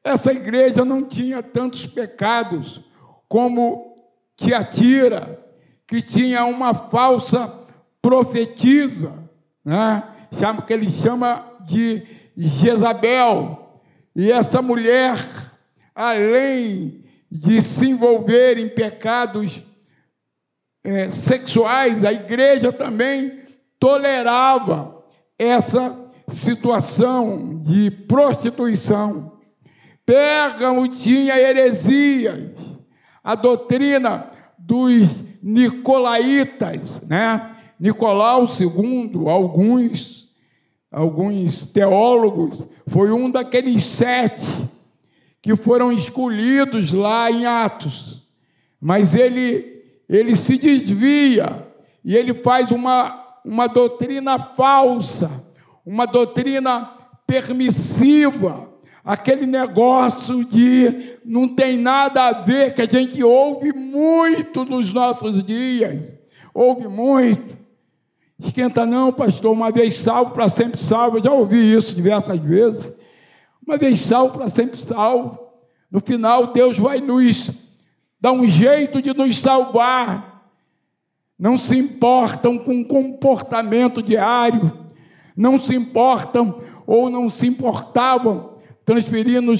Essa 0.05 0.33
igreja 0.33 0.85
não 0.85 1.03
tinha 1.03 1.43
tantos 1.43 1.87
pecados 1.87 2.81
como 3.29 3.97
Tiatira, 4.37 5.45
que 5.89 6.01
tinha 6.01 6.45
uma 6.45 6.73
falsa 6.73 7.53
profetisa, 8.01 9.22
né? 9.65 10.03
Chama, 10.39 10.63
que 10.63 10.73
ele 10.73 10.91
chama 10.91 11.47
de 11.67 12.03
Jezabel. 12.37 13.81
E 14.15 14.31
essa 14.31 14.61
mulher, 14.61 15.17
além 15.95 17.05
de 17.31 17.63
se 17.63 17.91
envolver 17.91 18.59
em 18.59 18.69
pecados 18.69 19.63
é, 20.85 21.11
sexuais, 21.11 22.05
a 22.05 22.13
igreja 22.13 22.73
também 22.73 23.41
tolerava 23.79 25.03
essa 25.39 25.99
situação 26.29 27.57
de 27.57 27.91
prostituição. 27.91 29.33
Pérgamo 30.05 30.89
tinha 30.89 31.39
heresias, 31.39 32.51
a 33.23 33.35
doutrina 33.35 34.31
dos 34.59 35.09
nicolaítas, 35.43 37.01
né? 37.03 37.52
Nicolau 37.83 38.45
II, 38.45 39.29
alguns, 39.29 40.29
alguns 40.89 41.67
teólogos, 41.67 42.65
foi 42.87 43.11
um 43.11 43.29
daqueles 43.29 43.83
sete 43.83 44.47
que 45.43 45.57
foram 45.57 45.91
escolhidos 45.91 46.93
lá 46.93 47.29
em 47.29 47.45
Atos. 47.45 48.23
Mas 48.81 49.17
ele, 49.17 49.83
ele 50.09 50.37
se 50.37 50.57
desvia 50.59 51.67
e 52.05 52.15
ele 52.15 52.33
faz 52.35 52.71
uma, 52.71 53.37
uma 53.45 53.67
doutrina 53.67 54.39
falsa, 54.39 55.45
uma 55.85 56.07
doutrina 56.07 56.89
permissiva, 57.27 58.69
aquele 59.05 59.45
negócio 59.45 60.45
de 60.45 61.19
não 61.25 61.49
tem 61.49 61.79
nada 61.79 62.29
a 62.29 62.33
ver, 62.45 62.75
que 62.75 62.83
a 62.83 62.87
gente 62.87 63.25
ouve 63.25 63.73
muito 63.73 64.65
nos 64.65 64.93
nossos 64.93 65.43
dias, 65.43 66.17
ouve 66.55 66.87
muito. 66.87 67.62
Esquenta 68.45 68.85
não, 68.85 69.13
pastor, 69.13 69.53
uma 69.53 69.71
vez 69.71 69.97
salvo, 69.99 70.33
para 70.33 70.49
sempre 70.49 70.83
salvo. 70.83 71.19
Eu 71.19 71.23
já 71.23 71.31
ouvi 71.33 71.75
isso 71.75 71.95
diversas 71.95 72.41
vezes. 72.41 72.93
Uma 73.65 73.79
vez 73.79 74.01
salvo, 74.01 74.39
para 74.39 74.49
sempre 74.49 74.81
salvo. 74.81 75.39
No 75.89 76.01
final, 76.01 76.53
Deus 76.53 76.77
vai 76.77 77.01
nos 77.01 77.51
dar 78.21 78.33
um 78.33 78.49
jeito 78.49 79.01
de 79.01 79.15
nos 79.15 79.39
salvar. 79.39 80.51
Não 81.39 81.57
se 81.57 81.79
importam 81.79 82.59
com 82.59 82.81
o 82.81 82.85
comportamento 82.85 84.03
diário, 84.03 84.73
não 85.37 85.59
se 85.59 85.75
importam 85.75 86.61
ou 86.87 87.09
não 87.09 87.31
se 87.31 87.47
importavam 87.47 88.57
transferindo, 88.85 89.53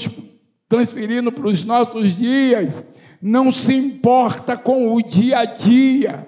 transferindo 0.67 1.31
para 1.31 1.47
os 1.47 1.63
nossos 1.63 2.15
dias, 2.15 2.83
não 3.21 3.51
se 3.51 3.73
importa 3.73 4.57
com 4.57 4.93
o 4.93 5.01
dia 5.01 5.39
a 5.39 5.45
dia, 5.45 6.27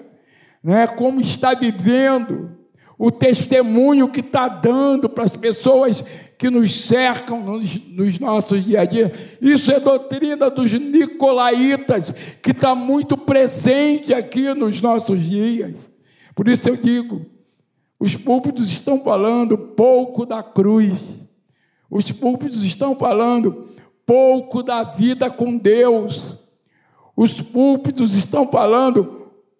né? 0.66 0.86
como 0.86 1.20
está 1.20 1.54
vivendo, 1.54 2.50
o 2.98 3.10
testemunho 3.10 4.08
que 4.08 4.20
está 4.20 4.48
dando 4.48 5.08
para 5.08 5.24
as 5.24 5.36
pessoas 5.36 6.02
que 6.36 6.50
nos 6.50 6.86
cercam 6.86 7.40
nos, 7.42 7.88
nos, 7.88 8.18
nossos 8.18 8.62
dia 8.64 8.80
a 8.80 8.84
dia. 8.84 9.12
Isso 9.40 9.70
é 9.70 9.78
doutrina 9.78 10.50
dos 10.50 10.72
nicolaítas, 10.72 12.12
que 12.42 12.50
está 12.50 12.74
muito 12.74 13.16
presente 13.16 14.12
aqui 14.12 14.52
nos 14.54 14.80
nossos 14.80 15.22
dias. 15.22 15.74
Por 16.34 16.48
isso 16.48 16.68
eu 16.68 16.76
digo: 16.76 17.24
os 17.98 18.16
púlpitos 18.16 18.70
estão 18.70 19.02
falando 19.02 19.56
pouco 19.56 20.26
da 20.26 20.42
cruz 20.42 21.26
os 21.90 22.10
púlpitos 22.10 22.64
estão 22.64 22.96
falando 22.96 23.68
pouco 24.04 24.62
da 24.62 24.82
vida 24.82 25.30
com 25.30 25.56
Deus. 25.56 26.36
Os 27.16 27.40
púlpitos 27.40 28.14
estão 28.14 28.46
falando 28.48 29.15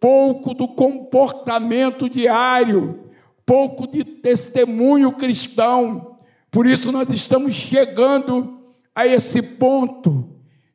pouco 0.07 0.55
do 0.55 0.69
comportamento 0.69 2.09
diário, 2.09 3.11
pouco 3.45 3.89
de 3.89 4.05
testemunho 4.05 5.11
cristão. 5.11 6.19
Por 6.49 6.65
isso 6.65 6.93
nós 6.93 7.11
estamos 7.11 7.57
chegando 7.57 8.61
a 8.95 9.05
esse 9.05 9.43
ponto 9.43 10.29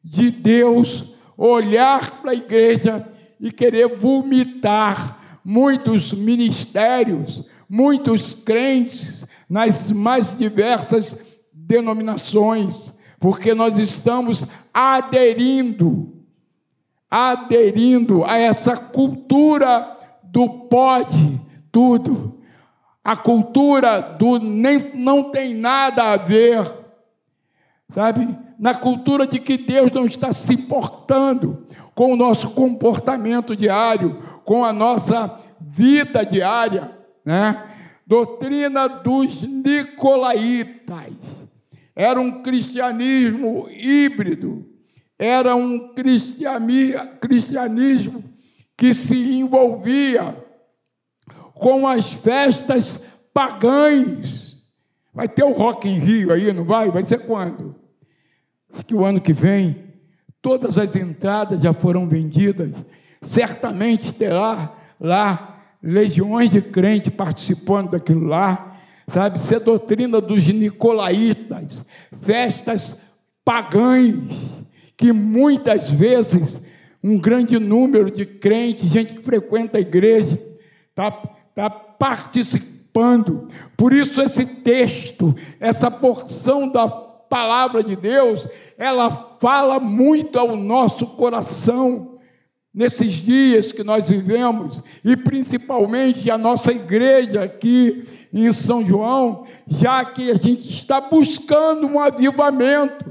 de 0.03 0.29
Deus 0.31 1.05
olhar 1.37 2.21
para 2.21 2.31
a 2.31 2.35
igreja 2.35 3.07
e 3.39 3.53
querer 3.53 3.95
vomitar 3.95 5.39
muitos 5.45 6.11
ministérios, 6.11 7.41
muitos 7.69 8.35
crentes 8.35 9.25
nas 9.49 9.89
mais 9.91 10.37
diversas 10.37 11.15
denominações, 11.53 12.91
porque 13.17 13.53
nós 13.53 13.79
estamos 13.79 14.45
aderindo, 14.73 16.20
aderindo 17.11 18.23
a 18.23 18.37
essa 18.37 18.77
cultura 18.77 19.97
do 20.23 20.47
pode 20.69 21.39
tudo, 21.69 22.39
a 23.03 23.15
cultura 23.15 23.99
do 23.99 24.39
nem 24.39 24.91
não 24.95 25.31
tem 25.31 25.53
nada 25.53 26.13
a 26.13 26.17
ver, 26.17 26.71
sabe? 27.93 28.37
Na 28.57 28.73
cultura 28.73 29.27
de 29.27 29.39
que 29.39 29.57
Deus 29.57 29.91
não 29.91 30.05
está 30.05 30.31
se 30.31 30.53
importando. 30.53 31.65
com 31.93 32.13
o 32.13 32.15
nosso 32.15 32.49
comportamento 32.51 33.55
diário, 33.55 34.23
com 34.45 34.63
a 34.63 34.71
nossa 34.71 35.39
vida 35.59 36.25
diária, 36.25 36.89
né? 37.23 37.67
Doutrina 38.07 38.87
dos 38.87 39.43
nicolaítas. 39.43 41.13
Era 41.95 42.19
um 42.19 42.41
cristianismo 42.41 43.67
híbrido, 43.69 44.65
era 45.21 45.55
um 45.55 45.93
cristianismo 45.93 48.23
que 48.75 48.91
se 48.91 49.35
envolvia 49.35 50.35
com 51.53 51.87
as 51.87 52.11
festas 52.11 53.05
pagãs. 53.31 54.57
Vai 55.13 55.29
ter 55.29 55.43
o 55.43 55.51
Rock 55.51 55.87
em 55.87 55.99
Rio 55.99 56.33
aí, 56.33 56.51
não 56.51 56.63
vai? 56.63 56.89
Vai 56.89 57.03
ser 57.03 57.19
quando? 57.19 57.75
Acho 58.73 58.83
que 58.83 58.95
o 58.95 59.05
ano 59.05 59.21
que 59.21 59.31
vem, 59.31 59.93
todas 60.41 60.79
as 60.79 60.95
entradas 60.95 61.61
já 61.61 61.71
foram 61.71 62.07
vendidas. 62.07 62.71
Certamente 63.21 64.11
terá 64.11 64.73
lá 64.99 65.61
legiões 65.83 66.49
de 66.49 66.63
crentes 66.63 67.13
participando 67.13 67.91
daquilo 67.91 68.25
lá. 68.25 68.75
Sabe, 69.07 69.37
isso 69.37 69.53
é 69.53 69.59
doutrina 69.59 70.19
dos 70.19 70.47
nicolaítas, 70.47 71.85
festas 72.21 73.03
pagãs, 73.45 74.15
que 75.01 75.11
muitas 75.11 75.89
vezes 75.89 76.59
um 77.03 77.17
grande 77.17 77.57
número 77.57 78.11
de 78.11 78.23
crentes, 78.23 78.87
gente 78.87 79.15
que 79.15 79.23
frequenta 79.23 79.79
a 79.79 79.81
igreja, 79.81 80.39
está 80.89 81.11
tá 81.55 81.69
participando. 81.71 83.47
Por 83.75 83.93
isso, 83.93 84.21
esse 84.21 84.45
texto, 84.45 85.35
essa 85.59 85.89
porção 85.89 86.67
da 86.71 86.87
palavra 86.87 87.83
de 87.83 87.95
Deus, 87.95 88.47
ela 88.77 89.37
fala 89.41 89.79
muito 89.79 90.37
ao 90.37 90.55
nosso 90.55 91.07
coração 91.07 92.19
nesses 92.71 93.11
dias 93.13 93.71
que 93.71 93.83
nós 93.83 94.07
vivemos, 94.07 94.81
e 95.03 95.17
principalmente 95.17 96.29
a 96.29 96.37
nossa 96.37 96.71
igreja 96.71 97.41
aqui 97.41 98.05
em 98.31 98.49
São 98.51 98.85
João, 98.85 99.45
já 99.67 100.05
que 100.05 100.29
a 100.29 100.35
gente 100.35 100.69
está 100.69 101.01
buscando 101.01 101.87
um 101.87 101.99
avivamento, 101.99 103.10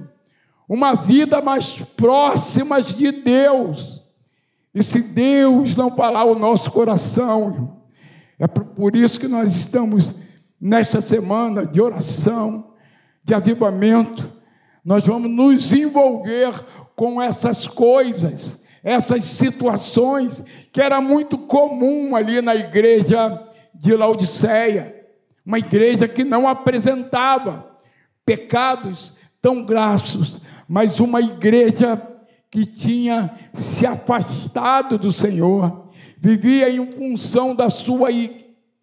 uma 0.71 0.95
vida 0.95 1.43
mais 1.43 1.81
próxima 1.97 2.81
de 2.81 3.11
Deus. 3.11 4.01
E 4.73 4.85
se 4.85 5.03
Deus 5.03 5.75
não 5.75 5.97
falar 5.97 6.23
o 6.23 6.39
nosso 6.39 6.71
coração, 6.71 7.83
é 8.39 8.47
por 8.47 8.95
isso 8.95 9.19
que 9.19 9.27
nós 9.27 9.57
estamos 9.57 10.15
nesta 10.61 11.01
semana 11.01 11.67
de 11.67 11.83
oração, 11.83 12.73
de 13.25 13.35
avivamento, 13.35 14.33
nós 14.85 15.05
vamos 15.05 15.29
nos 15.29 15.73
envolver 15.73 16.55
com 16.95 17.21
essas 17.21 17.67
coisas, 17.67 18.57
essas 18.85 19.25
situações 19.25 20.45
que 20.73 20.81
era 20.81 21.01
muito 21.01 21.37
comum 21.37 22.15
ali 22.15 22.41
na 22.41 22.55
igreja 22.55 23.45
de 23.75 23.93
Laodiceia, 23.97 25.05
uma 25.45 25.59
igreja 25.59 26.07
que 26.07 26.23
não 26.23 26.47
apresentava 26.47 27.77
pecados 28.25 29.19
tão 29.41 29.63
grassos, 29.63 30.39
mas 30.69 31.01
uma 31.01 31.21
igreja 31.21 32.01
que 32.51 32.67
tinha 32.67 33.33
se 33.55 33.87
afastado 33.87 34.99
do 34.99 35.13
Senhor, 35.13 35.91
vivia 36.19 36.69
em 36.69 36.91
função 36.91 37.55
da 37.55 37.71
sua, 37.71 38.09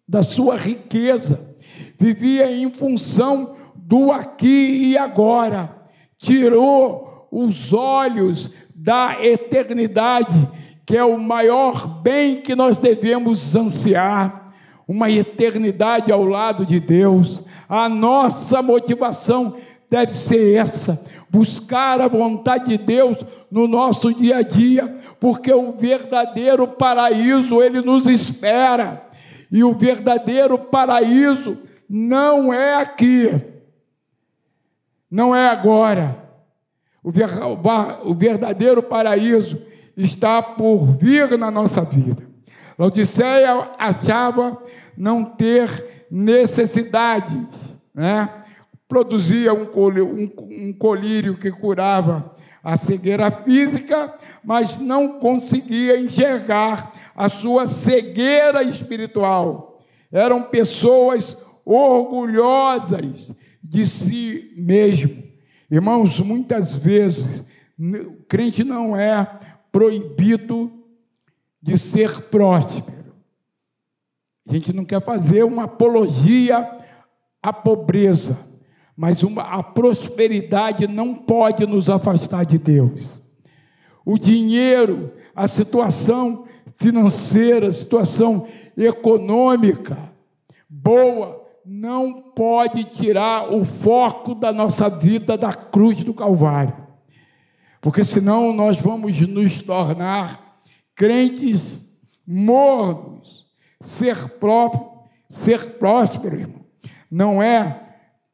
da 0.06 0.22
sua 0.22 0.56
riqueza, 0.56 1.56
vivia 1.98 2.50
em 2.50 2.70
função 2.70 3.56
do 3.76 4.10
aqui 4.10 4.90
e 4.90 4.98
agora, 4.98 5.76
tirou 6.16 7.28
os 7.30 7.72
olhos 7.72 8.50
da 8.74 9.16
eternidade, 9.22 10.48
que 10.86 10.96
é 10.96 11.04
o 11.04 11.18
maior 11.18 12.00
bem 12.02 12.40
que 12.40 12.54
nós 12.54 12.78
devemos 12.78 13.54
ansiar, 13.54 14.44
uma 14.86 15.10
eternidade 15.10 16.10
ao 16.10 16.24
lado 16.24 16.64
de 16.64 16.80
Deus. 16.80 17.42
A 17.68 17.90
nossa 17.90 18.62
motivação 18.62 19.56
deve 19.90 20.12
ser 20.12 20.56
essa: 20.56 21.00
buscar 21.30 22.00
a 22.00 22.08
vontade 22.08 22.66
de 22.66 22.78
Deus 22.78 23.18
no 23.50 23.66
nosso 23.66 24.12
dia 24.12 24.38
a 24.38 24.42
dia, 24.42 24.98
porque 25.20 25.52
o 25.52 25.72
verdadeiro 25.72 26.68
paraíso 26.68 27.62
ele 27.62 27.80
nos 27.80 28.06
espera. 28.06 29.06
E 29.50 29.64
o 29.64 29.72
verdadeiro 29.72 30.58
paraíso 30.58 31.56
não 31.88 32.52
é 32.52 32.74
aqui, 32.74 33.30
não 35.10 35.34
é 35.34 35.48
agora. 35.48 36.22
O 37.02 38.14
verdadeiro 38.14 38.82
paraíso 38.82 39.58
está 39.96 40.42
por 40.42 40.84
vir 40.98 41.38
na 41.38 41.50
nossa 41.50 41.80
vida. 41.82 42.28
Laodiceia 42.78 43.70
achava 43.78 44.62
não 44.96 45.24
ter 45.24 46.06
necessidades, 46.10 47.38
né? 47.94 48.37
Produzia 48.88 49.52
um 49.52 50.72
colírio 50.72 51.36
que 51.36 51.52
curava 51.52 52.34
a 52.64 52.76
cegueira 52.76 53.30
física, 53.30 54.14
mas 54.42 54.78
não 54.78 55.20
conseguia 55.20 56.00
enxergar 56.00 56.92
a 57.14 57.28
sua 57.28 57.66
cegueira 57.66 58.62
espiritual. 58.62 59.80
Eram 60.10 60.44
pessoas 60.44 61.36
orgulhosas 61.64 63.36
de 63.62 63.86
si 63.86 64.54
mesmo. 64.56 65.22
Irmãos, 65.70 66.18
muitas 66.20 66.74
vezes 66.74 67.44
o 67.78 68.24
crente 68.26 68.64
não 68.64 68.96
é 68.96 69.24
proibido 69.70 70.72
de 71.60 71.76
ser 71.76 72.22
próspero. 72.22 73.12
A 74.48 74.52
gente 74.54 74.72
não 74.72 74.84
quer 74.84 75.02
fazer 75.04 75.44
uma 75.44 75.64
apologia 75.64 76.78
à 77.42 77.52
pobreza, 77.52 78.38
mas 78.98 79.22
uma, 79.22 79.42
a 79.42 79.62
prosperidade 79.62 80.88
não 80.88 81.14
pode 81.14 81.64
nos 81.64 81.88
afastar 81.88 82.44
de 82.44 82.58
Deus. 82.58 83.08
O 84.04 84.18
dinheiro, 84.18 85.12
a 85.36 85.46
situação 85.46 86.46
financeira, 86.76 87.68
a 87.68 87.72
situação 87.72 88.48
econômica 88.76 89.96
boa, 90.68 91.46
não 91.64 92.20
pode 92.20 92.82
tirar 92.86 93.54
o 93.54 93.64
foco 93.64 94.34
da 94.34 94.52
nossa 94.52 94.90
vida 94.90 95.38
da 95.38 95.54
cruz 95.54 96.02
do 96.02 96.12
Calvário. 96.12 96.74
Porque 97.80 98.04
senão 98.04 98.52
nós 98.52 98.80
vamos 98.80 99.20
nos 99.28 99.62
tornar 99.62 100.58
crentes 100.96 101.78
mornos. 102.26 103.46
Ser 103.80 104.28
próprio, 104.40 104.88
ser 105.30 105.74
próspero, 105.74 106.34
irmão, 106.34 106.64
não 107.08 107.40
é 107.40 107.87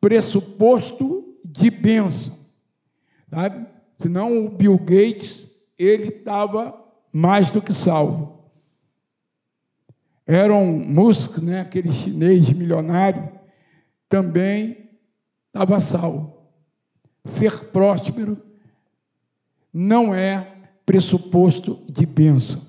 pressuposto 0.04 1.34
de 1.42 1.70
bênção. 1.70 2.36
Sabe? 3.30 3.66
Senão 3.96 4.44
o 4.44 4.50
Bill 4.50 4.76
Gates, 4.76 5.58
ele 5.78 6.08
estava 6.08 6.78
mais 7.10 7.50
do 7.50 7.62
que 7.62 7.72
salvo. 7.72 8.50
Elon 10.26 10.66
Musk, 10.66 11.38
né, 11.38 11.62
aquele 11.62 11.90
chinês 11.90 12.50
milionário, 12.50 13.32
também 14.06 14.90
estava 15.46 15.80
salvo. 15.80 16.36
Ser 17.24 17.70
próspero 17.70 18.36
não 19.72 20.14
é 20.14 20.66
pressuposto 20.84 21.82
de 21.88 22.04
bênção. 22.04 22.62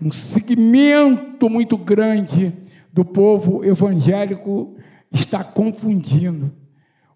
Um 0.00 0.10
segmento 0.10 1.50
muito 1.50 1.76
grande 1.76 2.50
do 2.90 3.04
povo 3.04 3.62
evangélico 3.62 4.74
está 5.14 5.44
confundindo 5.44 6.52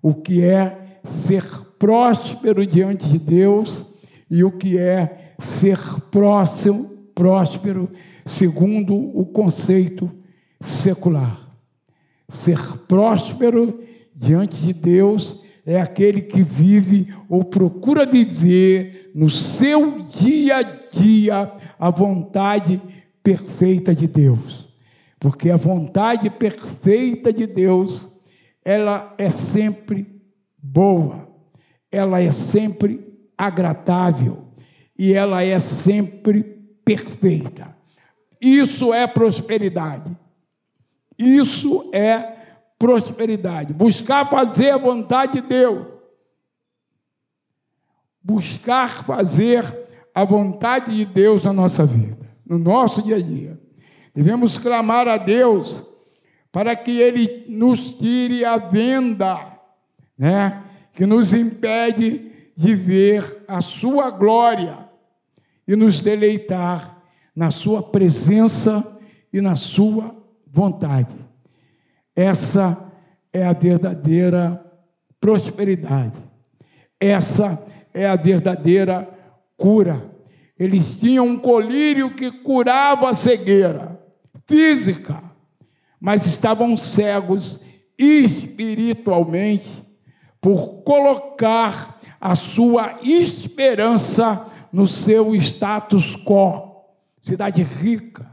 o 0.01 0.15
que 0.15 0.43
é 0.43 1.01
ser 1.05 1.45
próspero 1.79 2.67
diante 2.67 3.09
de 3.09 3.19
Deus 3.19 3.85
e 4.31 4.45
o 4.45 4.53
que 4.53 4.79
é 4.79 5.35
ser 5.41 5.79
próximo, 6.11 6.91
próspero 7.15 7.91
segundo 8.25 8.95
o 8.95 9.27
conceito 9.27 10.11
secular. 10.61 11.49
Ser 12.29 12.59
próspero 12.87 13.81
diante 14.15 14.57
de 14.59 14.73
Deus 14.73 15.41
é 15.67 15.81
aquele 15.81 16.23
que 16.23 16.43
vive 16.43 17.13
ou 17.29 17.45
procura 17.45 18.07
viver 18.07 19.11
no 19.15 19.29
seu 19.29 20.03
dia 20.03 20.59
a 20.59 20.63
dia 20.63 21.53
a 21.79 21.91
vontade 21.91 22.81
perfeita 23.23 23.95
de 23.95 24.07
Deus. 24.07 24.68
Porque 25.19 25.51
a 25.51 25.57
vontade 25.57 26.31
perfeita 26.31 27.33
de 27.33 27.47
Deus, 27.47 28.09
ela 28.65 29.15
é 29.19 29.31
sempre 29.31 30.23
boa, 30.57 31.29
ela 31.91 32.21
é 32.21 32.31
sempre 32.31 33.09
agradável 33.37 34.49
e 34.97 35.13
ela 35.13 35.43
é 35.43 35.59
sempre 35.59 36.43
perfeita. 36.85 37.77
Isso 38.41 38.95
é 38.95 39.07
prosperidade. 39.07 40.17
Isso 41.19 41.91
é 41.93 42.37
prosperidade. 42.79 43.73
Buscar 43.73 44.29
fazer 44.31 44.71
a 44.71 44.79
vontade 44.79 45.41
de 45.41 45.49
Deus. 45.49 45.87
Buscar 48.23 49.05
fazer 49.05 49.89
a 50.15 50.25
vontade 50.25 50.97
de 50.97 51.05
Deus 51.05 51.45
na 51.45 51.53
nossa 51.53 51.85
vida, 51.85 52.29
no 52.45 52.59
nosso 52.59 53.03
dia 53.03 53.17
a 53.17 53.21
dia. 53.21 53.58
Devemos 54.19 54.59
clamar 54.59 55.07
a 55.07 55.17
Deus 55.17 55.81
para 56.51 56.75
que 56.75 57.01
Ele 57.01 57.45
nos 57.49 57.95
tire 57.95 58.45
a 58.45 58.57
venda, 58.57 59.57
né, 60.19 60.61
que 60.93 61.07
nos 61.07 61.33
impede 61.33 62.33
de 62.57 62.75
ver 62.75 63.45
a 63.47 63.61
Sua 63.61 64.11
glória 64.11 64.77
e 65.69 65.77
nos 65.77 66.03
deleitar 66.03 67.01
na 67.33 67.53
Sua 67.53 67.81
presença 67.81 68.99
e 69.33 69.41
na 69.41 69.55
Sua 69.55 70.17
vontade. 70.49 71.15
Essa 72.17 72.77
é 73.33 73.47
a 73.47 73.53
verdadeira 73.53 74.61
prosperidade. 75.21 76.19
Essa 76.99 77.65
é 77.95 78.05
a 78.05 78.17
verdadeira 78.17 79.09
cura. 79.57 80.11
Eles 80.59 80.99
tinham 80.99 81.25
um 81.25 81.39
colírio 81.39 82.17
que 82.17 82.33
curava 82.33 83.11
a 83.11 83.15
cegueira 83.15 83.97
física, 84.49 85.23
mas 86.01 86.27
estavam 86.27 86.77
cegos 86.77 87.61
espiritualmente 87.99 89.87
por 90.41 90.83
colocar 90.83 92.01
a 92.21 92.35
sua 92.35 92.99
esperança 93.03 94.47
no 94.73 94.89
seu 94.89 95.35
status 95.37 96.17
quo. 96.17 96.69
Cidade 97.21 97.63
rica, 97.63 98.27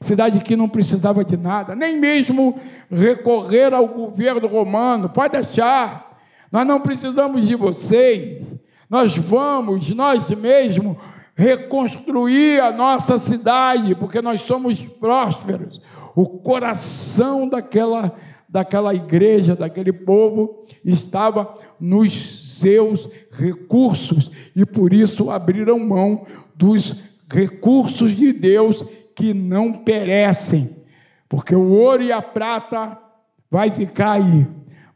cidade 0.00 0.40
que 0.40 0.56
não 0.56 0.68
precisava 0.68 1.24
de 1.24 1.36
nada, 1.36 1.74
nem 1.74 1.96
mesmo 1.96 2.60
recorrer 2.90 3.72
ao 3.72 3.88
governo 3.88 4.46
romano. 4.46 5.08
Pode 5.08 5.32
deixar, 5.32 6.18
nós 6.50 6.66
não 6.66 6.80
precisamos 6.80 7.46
de 7.46 7.54
vocês. 7.54 8.42
Nós 8.90 9.16
vamos, 9.16 9.88
nós 9.94 10.28
mesmos, 10.30 10.98
reconstruir 11.34 12.60
a 12.60 12.70
nossa 12.70 13.18
cidade, 13.18 13.94
porque 13.94 14.20
nós 14.20 14.42
somos 14.42 14.82
prósperos. 14.82 15.80
O 16.14 16.26
coração 16.26 17.48
daquela, 17.48 18.14
daquela 18.48 18.94
igreja, 18.94 19.56
daquele 19.56 19.92
povo, 19.92 20.64
estava 20.84 21.54
nos 21.80 22.58
seus 22.60 23.08
recursos, 23.30 24.30
e 24.54 24.64
por 24.64 24.92
isso 24.92 25.30
abriram 25.30 25.78
mão 25.78 26.26
dos 26.54 26.94
recursos 27.28 28.14
de 28.14 28.32
Deus 28.32 28.84
que 29.16 29.34
não 29.34 29.72
perecem, 29.72 30.76
porque 31.28 31.54
o 31.54 31.70
ouro 31.70 32.02
e 32.02 32.12
a 32.12 32.22
prata 32.22 32.98
vai 33.50 33.70
ficar 33.70 34.12
aí, 34.12 34.46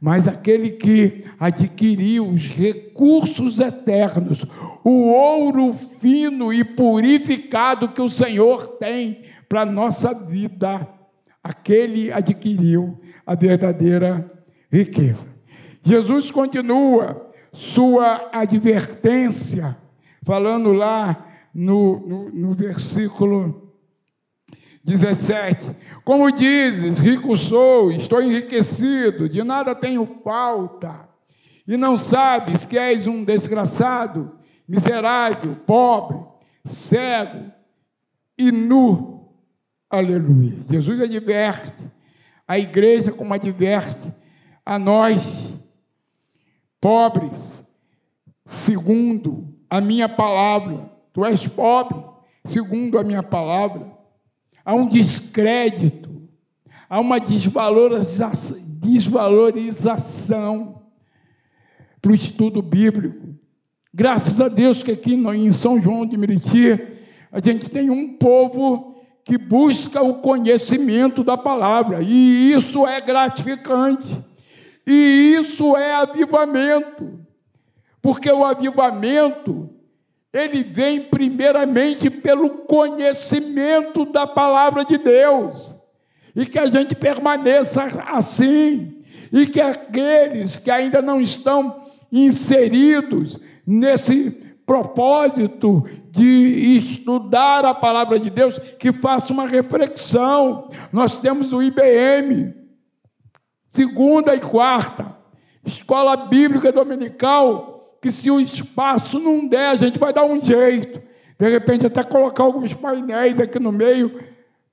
mas 0.06 0.28
aquele 0.28 0.70
que 0.70 1.24
adquiriu 1.36 2.28
os 2.28 2.46
recursos 2.46 3.58
eternos, 3.58 4.46
o 4.84 5.10
ouro 5.10 5.72
fino 5.72 6.52
e 6.52 6.62
purificado 6.62 7.88
que 7.88 8.00
o 8.00 8.08
Senhor 8.08 8.68
tem 8.78 9.24
para 9.48 9.62
a 9.62 9.66
nossa 9.66 10.14
vida, 10.14 10.86
aquele 11.42 12.12
adquiriu 12.12 13.00
a 13.26 13.34
verdadeira 13.34 14.30
riqueza. 14.70 15.26
Jesus 15.82 16.30
continua 16.30 17.28
sua 17.52 18.30
advertência, 18.32 19.76
falando 20.22 20.72
lá 20.72 21.26
no, 21.52 21.98
no, 22.06 22.30
no 22.30 22.54
versículo 22.54 23.65
17. 24.86 25.76
Como 26.04 26.30
dizes, 26.30 27.00
rico 27.00 27.36
sou, 27.36 27.90
estou 27.90 28.22
enriquecido, 28.22 29.28
de 29.28 29.42
nada 29.42 29.74
tenho 29.74 30.06
falta, 30.22 31.08
e 31.66 31.76
não 31.76 31.98
sabes 31.98 32.64
que 32.64 32.78
és 32.78 33.08
um 33.08 33.24
desgraçado, 33.24 34.38
miserável, 34.66 35.56
pobre, 35.66 36.18
cego 36.64 37.50
e 38.38 38.52
nu. 38.52 39.28
Aleluia. 39.90 40.56
Jesus 40.70 41.00
adverte 41.00 41.82
a 42.46 42.56
igreja 42.56 43.10
como 43.10 43.34
adverte 43.34 44.14
a 44.64 44.78
nós, 44.78 45.52
pobres, 46.80 47.60
segundo 48.44 49.52
a 49.68 49.80
minha 49.80 50.08
palavra. 50.08 50.88
Tu 51.12 51.24
és 51.24 51.44
pobre, 51.48 52.00
segundo 52.44 53.00
a 53.00 53.02
minha 53.02 53.22
palavra 53.22 53.95
há 54.66 54.74
um 54.74 54.86
descrédito, 54.88 56.10
há 56.90 56.98
uma 56.98 57.20
desvalorização, 57.20 58.58
desvalorização 58.80 60.82
para 62.02 62.10
o 62.10 62.14
estudo 62.14 62.60
bíblico. 62.60 63.36
Graças 63.94 64.40
a 64.40 64.48
Deus 64.48 64.82
que 64.82 64.90
aqui 64.90 65.14
em 65.14 65.52
São 65.52 65.80
João 65.80 66.04
de 66.04 66.18
Meriti, 66.18 66.80
a 67.30 67.40
gente 67.40 67.70
tem 67.70 67.90
um 67.90 68.14
povo 68.14 68.96
que 69.24 69.38
busca 69.38 70.02
o 70.02 70.14
conhecimento 70.14 71.22
da 71.22 71.36
palavra, 71.36 72.00
e 72.02 72.52
isso 72.52 72.84
é 72.86 73.00
gratificante, 73.00 74.16
e 74.86 75.36
isso 75.38 75.76
é 75.76 75.94
avivamento, 75.94 77.20
porque 78.02 78.30
o 78.30 78.44
avivamento 78.44 79.70
ele 80.36 80.62
vem 80.62 81.00
primeiramente 81.00 82.10
pelo 82.10 82.50
conhecimento 82.50 84.04
da 84.04 84.26
palavra 84.26 84.84
de 84.84 84.98
Deus. 84.98 85.74
E 86.34 86.44
que 86.44 86.58
a 86.58 86.66
gente 86.66 86.94
permaneça 86.94 87.84
assim. 88.06 89.02
E 89.32 89.46
que 89.46 89.60
aqueles 89.60 90.58
que 90.58 90.70
ainda 90.70 91.00
não 91.00 91.20
estão 91.20 91.82
inseridos 92.12 93.38
nesse 93.66 94.30
propósito 94.66 95.84
de 96.10 96.76
estudar 96.76 97.64
a 97.64 97.72
palavra 97.72 98.18
de 98.18 98.28
Deus, 98.28 98.58
que 98.78 98.92
faça 98.92 99.32
uma 99.32 99.46
reflexão. 99.46 100.68
Nós 100.92 101.20
temos 101.20 101.52
o 101.52 101.62
IBM, 101.62 102.52
segunda 103.70 104.34
e 104.34 104.40
quarta, 104.40 105.16
Escola 105.64 106.16
Bíblica 106.16 106.72
Dominical, 106.72 107.75
que 108.06 108.12
se 108.12 108.30
o 108.30 108.38
espaço 108.38 109.18
não 109.18 109.48
der, 109.48 109.70
a 109.70 109.76
gente 109.76 109.98
vai 109.98 110.12
dar 110.12 110.24
um 110.24 110.40
jeito. 110.40 111.02
De 111.36 111.50
repente, 111.50 111.86
até 111.86 112.04
colocar 112.04 112.44
alguns 112.44 112.72
painéis 112.72 113.40
aqui 113.40 113.58
no 113.58 113.72
meio 113.72 114.20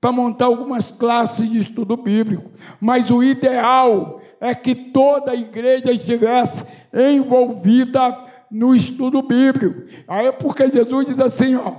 para 0.00 0.12
montar 0.12 0.44
algumas 0.44 0.92
classes 0.92 1.50
de 1.50 1.58
estudo 1.58 1.96
bíblico. 1.96 2.48
Mas 2.80 3.10
o 3.10 3.24
ideal 3.24 4.20
é 4.40 4.54
que 4.54 4.72
toda 4.72 5.32
a 5.32 5.34
igreja 5.34 5.90
estivesse 5.90 6.64
envolvida 6.92 8.16
no 8.48 8.72
estudo 8.72 9.20
bíblico. 9.20 9.82
Aí 10.06 10.28
é 10.28 10.32
porque 10.32 10.70
Jesus 10.72 11.06
diz 11.06 11.18
assim, 11.18 11.56
ó, 11.56 11.72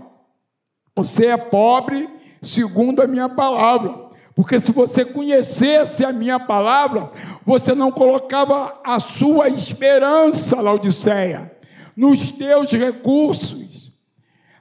você 0.94 1.28
é 1.28 1.38
pobre 1.38 2.10
segundo 2.42 3.02
a 3.02 3.08
minha 3.08 3.30
palavra. 3.30 4.05
Porque 4.36 4.60
se 4.60 4.70
você 4.74 5.06
conhecesse 5.06 6.04
a 6.04 6.12
minha 6.12 6.38
palavra, 6.38 7.10
você 7.46 7.74
não 7.74 7.90
colocava 7.90 8.82
a 8.84 9.00
sua 9.00 9.48
esperança, 9.48 10.60
Laodiceia, 10.60 11.56
nos 11.96 12.32
teus 12.32 12.70
recursos, 12.72 13.94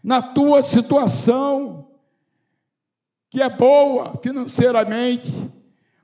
na 0.03 0.23
tua 0.23 0.63
situação, 0.63 1.89
que 3.29 3.43
é 3.43 3.49
boa 3.49 4.17
financeiramente, 4.23 5.45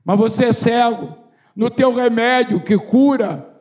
mas 0.03 0.19
você 0.19 0.47
é 0.47 0.53
cego, 0.53 1.15
no 1.55 1.69
teu 1.69 1.95
remédio 1.95 2.61
que 2.61 2.77
cura 2.77 3.57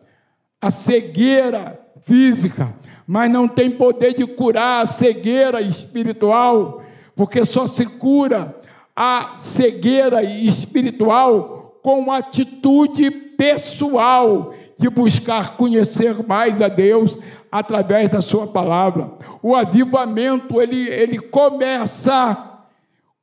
a 0.60 0.72
cegueira 0.72 1.80
física, 2.04 2.74
mas 3.06 3.30
não 3.30 3.46
tem 3.46 3.70
poder 3.70 4.14
de 4.14 4.26
curar 4.26 4.82
a 4.82 4.86
cegueira 4.86 5.60
espiritual, 5.60 6.82
porque 7.14 7.44
só 7.44 7.66
se 7.68 7.86
cura 7.86 8.59
a 9.02 9.38
cegueira 9.38 10.22
espiritual 10.22 11.80
com 11.82 12.12
atitude 12.12 13.10
pessoal 13.10 14.52
de 14.78 14.90
buscar 14.90 15.56
conhecer 15.56 16.22
mais 16.28 16.60
a 16.60 16.68
Deus 16.68 17.16
através 17.50 18.10
da 18.10 18.20
sua 18.20 18.46
palavra. 18.46 19.10
O 19.42 19.56
avivamento 19.56 20.60
ele, 20.60 20.86
ele 20.90 21.18
começa 21.18 22.60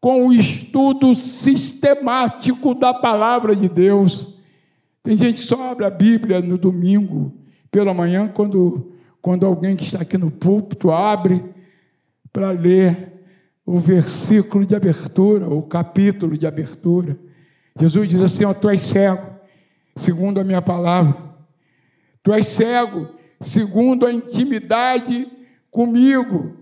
com 0.01 0.25
o 0.25 0.33
estudo 0.33 1.13
sistemático 1.13 2.73
da 2.73 2.91
palavra 2.91 3.55
de 3.55 3.69
Deus. 3.69 4.33
Tem 5.03 5.15
gente 5.15 5.41
que 5.41 5.47
só 5.47 5.69
abre 5.69 5.85
a 5.85 5.91
Bíblia 5.91 6.41
no 6.41 6.57
domingo 6.57 7.31
pela 7.69 7.93
manhã 7.93 8.27
quando 8.27 8.93
quando 9.21 9.45
alguém 9.45 9.75
que 9.75 9.83
está 9.83 10.01
aqui 10.01 10.17
no 10.17 10.31
púlpito 10.31 10.89
abre 10.89 11.45
para 12.33 12.49
ler 12.49 13.16
o 13.67 13.79
versículo 13.79 14.65
de 14.65 14.73
abertura, 14.73 15.45
o 15.45 15.61
capítulo 15.61 16.37
de 16.37 16.47
abertura. 16.47 17.19
Jesus 17.77 18.07
diz 18.07 18.21
assim: 18.21 18.45
ó, 18.45 18.53
Tu 18.53 18.69
és 18.69 18.81
cego, 18.81 19.27
segundo 19.97 20.39
a 20.39 20.43
minha 20.45 20.61
palavra. 20.61 21.17
Tu 22.23 22.31
és 22.31 22.47
cego, 22.47 23.09
segundo 23.41 24.05
a 24.05 24.13
intimidade 24.13 25.27
comigo, 25.69 26.55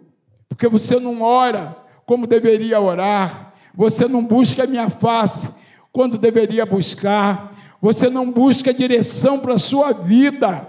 porque 0.49 0.67
você 0.67 0.99
não 0.99 1.21
ora 1.21 1.77
como 2.07 2.25
deveria 2.25 2.81
orar, 2.81 3.53
você 3.75 4.07
não 4.07 4.25
busca 4.25 4.63
a 4.63 4.67
minha 4.67 4.89
face 4.89 5.49
quando 5.91 6.17
deveria 6.17 6.65
buscar, 6.65 7.55
você 7.79 8.09
não 8.09 8.31
busca 8.31 8.73
direção 8.73 9.39
para 9.39 9.53
a 9.53 9.59
sua 9.59 9.91
vida, 9.93 10.67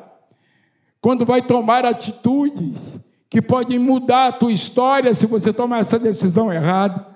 quando 1.01 1.25
vai 1.25 1.41
tomar 1.41 1.87
atitudes 1.87 2.99
que 3.29 3.43
podem 3.43 3.79
mudar 3.79 4.29
a 4.29 4.33
tua 4.33 4.53
história 4.53 5.15
se 5.15 5.27
você 5.27 5.53
tomar 5.53 5.81
essa 5.81 5.99
decisão 5.99 6.53
errada. 6.53 7.07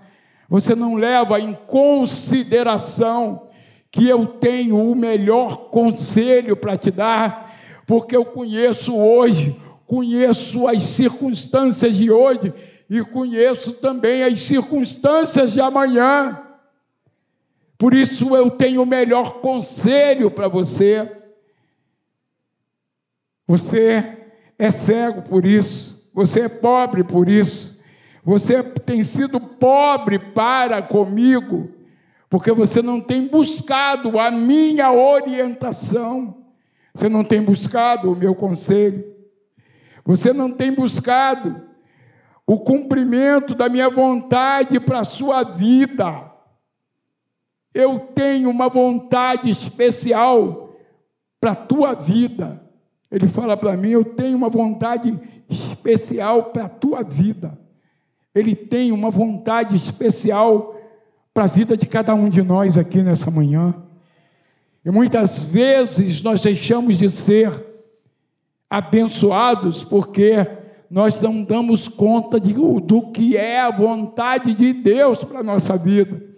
Você 0.49 0.75
não 0.75 0.95
leva 0.95 1.39
em 1.39 1.55
consideração 1.67 3.49
que 3.91 4.09
eu 4.09 4.27
tenho 4.27 4.91
o 4.91 4.95
melhor 4.95 5.69
conselho 5.71 6.57
para 6.57 6.77
te 6.77 6.91
dar, 6.91 7.55
porque 7.87 8.17
eu 8.17 8.25
conheço 8.25 8.97
hoje, 8.97 9.61
conheço 9.87 10.67
as 10.67 10.83
circunstâncias 10.83 11.97
de 11.97 12.11
hoje 12.11 12.53
e 12.89 13.03
conheço 13.03 13.73
também 13.75 14.23
as 14.23 14.41
circunstâncias 14.41 15.53
de 15.53 15.61
amanhã. 15.61 16.41
Por 17.79 17.95
isso 17.95 18.37
eu 18.37 18.51
tenho 18.51 18.83
o 18.83 18.87
melhor 18.87 19.41
conselho 19.41 20.31
para 20.31 20.49
você. 20.49 21.11
Você 23.47 24.19
é 24.59 24.71
cego 24.71 25.23
por 25.23 25.47
isso, 25.47 25.90
você 26.13 26.43
é 26.43 26.49
pobre 26.49 27.05
por 27.05 27.29
isso, 27.29 27.81
você 28.23 28.63
tem 28.63 29.03
sido 29.03 29.41
pobre 29.41 30.19
para 30.19 30.83
comigo, 30.83 31.71
porque 32.29 32.53
você 32.53 32.83
não 32.83 33.01
tem 33.01 33.27
buscado 33.27 34.19
a 34.19 34.31
minha 34.31 34.93
orientação, 34.93 36.45
você 36.95 37.09
não 37.09 37.25
tem 37.25 37.43
buscado 37.43 38.13
o 38.13 38.17
meu 38.17 38.35
conselho, 38.35 39.05
você 40.05 40.33
não 40.33 40.51
tem 40.51 40.73
buscado 40.73 41.63
o 42.47 42.59
cumprimento 42.59 43.55
da 43.55 43.69
minha 43.69 43.89
vontade 43.89 44.81
para 44.81 45.01
a 45.01 45.05
sua 45.05 45.45
vida. 45.45 46.31
Eu 47.73 48.01
tenho 48.01 48.51
uma 48.51 48.69
vontade 48.69 49.49
especial 49.51 50.77
para 51.41 51.53
a 51.53 51.57
tua 51.57 51.95
vida. 51.95 52.61
Ele 53.11 53.29
fala 53.29 53.57
para 53.57 53.77
mim: 53.77 53.91
Eu 53.91 54.05
tenho 54.05 54.37
uma 54.37 54.49
vontade 54.49 55.19
especial 55.49 56.45
para 56.45 56.65
a 56.65 56.69
tua 56.69 57.03
vida. 57.03 57.59
Ele 58.35 58.55
tem 58.55 58.93
uma 58.93 59.11
vontade 59.11 59.75
especial 59.75 60.77
para 61.35 61.45
a 61.45 61.49
vida 61.49 61.77
de 61.77 61.87
cada 61.87 62.15
um 62.15 62.29
de 62.29 62.43
nós 62.43 62.79
aqui 62.79 63.03
nessa 63.03 63.31
manhã. 63.31 63.75
E 64.85 64.91
muitas 64.91 65.43
vezes 65.43 66.23
nós 66.23 66.41
deixamos 66.41 66.97
de 66.97 67.11
ser 67.11 67.53
abençoados 68.69 69.83
porque 69.83 70.47
nós 70.89 71.21
não 71.21 71.43
damos 71.43 71.89
conta 71.89 72.41
de, 72.41 72.53
do 72.53 73.11
que 73.13 73.37
é 73.37 73.61
a 73.61 73.71
vontade 73.71 74.55
de 74.55 74.73
Deus 74.73 75.23
para 75.25 75.41
a 75.41 75.45
nossa 75.45 75.77
vida 75.77 76.31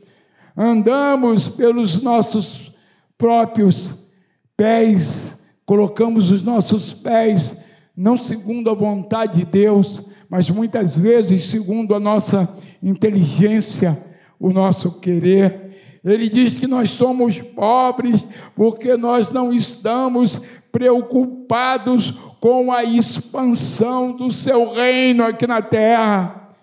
andamos 0.57 1.49
pelos 1.49 2.03
nossos 2.03 2.73
próprios 3.17 4.09
pés, 4.57 5.42
colocamos 5.65 6.31
os 6.31 6.43
nossos 6.43 6.93
pés 6.93 7.57
não 7.97 8.17
segundo 8.17 8.71
a 8.71 8.75
vontade 8.75 9.39
de 9.39 9.45
Deus, 9.45 10.03
mas 10.29 10.49
muitas 10.49 10.97
vezes 10.97 11.51
segundo 11.51 11.95
a 11.95 12.01
nossa 12.01 12.49
inteligência, 12.83 14.03
o 14.41 14.51
nosso 14.51 14.99
querer. 14.99 16.01
Ele 16.05 16.29
diz 16.29 16.59
que 16.59 16.67
nós 16.67 16.91
somos 16.91 17.39
pobres 17.39 18.27
porque 18.57 18.97
nós 18.97 19.31
não 19.31 19.53
estamos 19.53 20.41
preocupados 20.73 22.13
com 22.41 22.73
a 22.73 22.83
expansão 22.83 24.17
do 24.17 24.33
seu 24.33 24.73
reino 24.73 25.23
aqui 25.25 25.47
na 25.47 25.63
terra. 25.63 26.57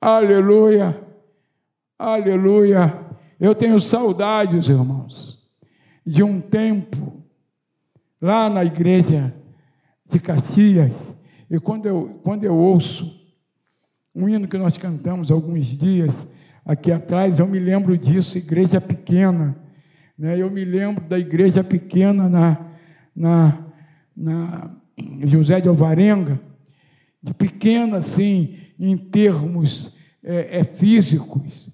Aleluia, 0.00 1.00
aleluia. 1.98 3.06
Eu 3.40 3.54
tenho 3.54 3.80
saudades, 3.80 4.68
irmãos, 4.68 5.38
de 6.06 6.22
um 6.22 6.40
tempo 6.40 7.17
lá 8.20 8.50
na 8.50 8.64
igreja 8.64 9.34
de 10.08 10.18
Caxias, 10.18 10.90
e 11.50 11.58
quando 11.58 11.86
eu, 11.86 12.20
quando 12.22 12.44
eu 12.44 12.54
ouço 12.54 13.18
um 14.14 14.28
hino 14.28 14.48
que 14.48 14.58
nós 14.58 14.76
cantamos 14.76 15.30
alguns 15.30 15.66
dias 15.66 16.12
aqui 16.64 16.92
atrás, 16.92 17.38
eu 17.38 17.46
me 17.46 17.58
lembro 17.58 17.96
disso, 17.96 18.36
igreja 18.36 18.80
pequena. 18.80 19.56
Né? 20.18 20.38
Eu 20.38 20.50
me 20.50 20.64
lembro 20.64 21.04
da 21.04 21.18
igreja 21.18 21.62
pequena 21.62 22.28
na, 22.28 22.58
na, 23.14 23.58
na 24.16 24.70
José 25.24 25.60
de 25.60 25.68
Alvarenga, 25.68 26.40
de 27.22 27.32
pequena 27.32 27.98
assim, 27.98 28.58
em 28.78 28.96
termos 28.96 29.96
é, 30.22 30.58
é, 30.58 30.64
físicos, 30.64 31.72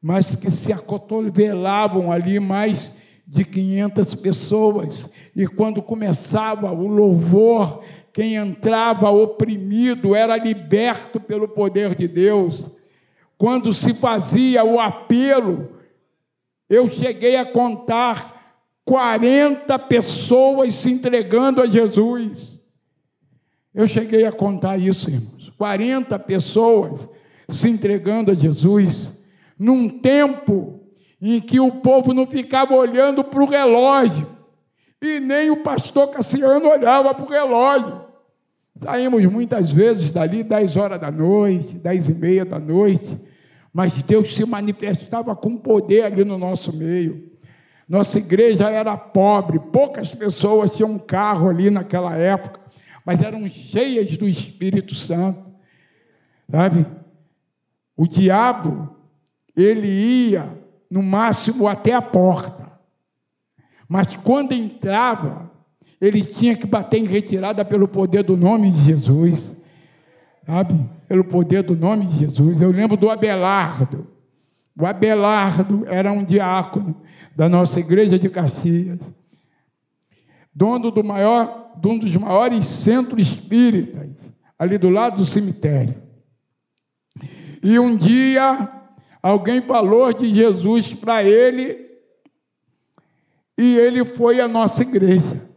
mas 0.00 0.36
que 0.36 0.50
se 0.50 0.72
acotovelavam 0.72 2.12
ali 2.12 2.38
mais 2.38 2.98
de 3.26 3.44
500 3.44 4.14
pessoas. 4.14 5.10
E 5.34 5.46
quando 5.46 5.82
começava 5.82 6.70
o 6.70 6.86
louvor, 6.86 7.82
quem 8.12 8.36
entrava 8.36 9.10
oprimido 9.10 10.14
era 10.14 10.36
liberto 10.36 11.18
pelo 11.18 11.48
poder 11.48 11.94
de 11.94 12.06
Deus. 12.06 12.70
Quando 13.36 13.74
se 13.74 13.92
fazia 13.94 14.64
o 14.64 14.78
apelo, 14.78 15.76
eu 16.70 16.88
cheguei 16.88 17.36
a 17.36 17.44
contar 17.44 18.62
40 18.84 19.78
pessoas 19.80 20.74
se 20.74 20.90
entregando 20.90 21.60
a 21.60 21.66
Jesus. 21.66 22.60
Eu 23.74 23.86
cheguei 23.88 24.24
a 24.24 24.32
contar 24.32 24.78
isso, 24.78 25.10
irmãos. 25.10 25.52
40 25.58 26.18
pessoas 26.20 27.08
se 27.48 27.68
entregando 27.68 28.30
a 28.30 28.34
Jesus 28.34 29.10
num 29.58 29.88
tempo 29.88 30.75
em 31.20 31.40
que 31.40 31.58
o 31.58 31.70
povo 31.70 32.12
não 32.12 32.26
ficava 32.26 32.74
olhando 32.74 33.24
para 33.24 33.42
o 33.42 33.46
relógio, 33.48 34.28
e 35.00 35.20
nem 35.20 35.50
o 35.50 35.62
pastor 35.62 36.08
Cassiano 36.08 36.68
olhava 36.68 37.14
para 37.14 37.24
o 37.24 37.28
relógio. 37.28 38.06
Saímos 38.76 39.24
muitas 39.26 39.70
vezes 39.70 40.10
dali, 40.10 40.42
10 40.42 40.76
horas 40.76 41.00
da 41.00 41.10
noite, 41.10 41.74
10 41.74 42.08
e 42.08 42.14
meia 42.14 42.44
da 42.44 42.58
noite, 42.58 43.18
mas 43.72 44.02
Deus 44.02 44.34
se 44.34 44.44
manifestava 44.44 45.34
com 45.34 45.56
poder 45.56 46.04
ali 46.04 46.24
no 46.24 46.36
nosso 46.36 46.74
meio. 46.74 47.30
Nossa 47.88 48.18
igreja 48.18 48.68
era 48.68 48.96
pobre, 48.96 49.58
poucas 49.58 50.08
pessoas 50.08 50.74
tinham 50.74 50.90
um 50.90 50.98
carro 50.98 51.48
ali 51.48 51.70
naquela 51.70 52.16
época, 52.16 52.60
mas 53.04 53.22
eram 53.22 53.48
cheias 53.48 54.16
do 54.16 54.26
Espírito 54.26 54.94
Santo, 54.94 55.42
sabe? 56.50 56.84
O 57.96 58.06
diabo 58.06 58.94
ele 59.56 59.86
ia, 59.86 60.52
no 60.90 61.02
máximo, 61.02 61.66
até 61.66 61.92
a 61.92 62.02
porta. 62.02 62.66
Mas 63.88 64.16
quando 64.16 64.52
entrava, 64.52 65.50
ele 66.00 66.22
tinha 66.22 66.56
que 66.56 66.66
bater 66.66 66.98
em 66.98 67.06
retirada 67.06 67.64
pelo 67.64 67.88
poder 67.88 68.22
do 68.22 68.36
nome 68.36 68.70
de 68.70 68.82
Jesus. 68.82 69.52
Sabe? 70.44 70.74
Pelo 71.08 71.24
poder 71.24 71.62
do 71.62 71.76
nome 71.76 72.06
de 72.06 72.18
Jesus. 72.18 72.60
Eu 72.60 72.70
lembro 72.70 72.96
do 72.96 73.10
Abelardo. 73.10 74.06
O 74.78 74.86
Abelardo 74.86 75.84
era 75.86 76.12
um 76.12 76.24
diácono 76.24 76.94
da 77.34 77.48
nossa 77.48 77.80
igreja 77.80 78.18
de 78.18 78.28
Caxias, 78.28 78.98
dono 80.54 80.90
do 80.90 81.02
maior, 81.02 81.72
de 81.76 81.88
um 81.88 81.98
dos 81.98 82.14
maiores 82.16 82.64
centros 82.64 83.26
espíritas, 83.26 84.08
ali 84.58 84.78
do 84.78 84.90
lado 84.90 85.18
do 85.18 85.26
cemitério. 85.26 85.94
E 87.62 87.78
um 87.78 87.96
dia 87.96 88.70
Alguém 89.26 89.60
falou 89.60 90.12
de 90.12 90.32
Jesus 90.32 90.94
para 90.94 91.24
ele 91.24 91.84
e 93.58 93.76
ele 93.76 94.04
foi 94.04 94.40
à 94.40 94.46
nossa 94.46 94.82
igreja. 94.82 95.50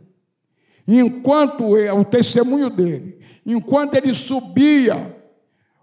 Enquanto 0.87 1.77
é 1.77 1.93
o 1.93 2.03
testemunho 2.03 2.71
dele, 2.71 3.19
enquanto 3.45 3.93
ele 3.93 4.11
subia, 4.11 5.15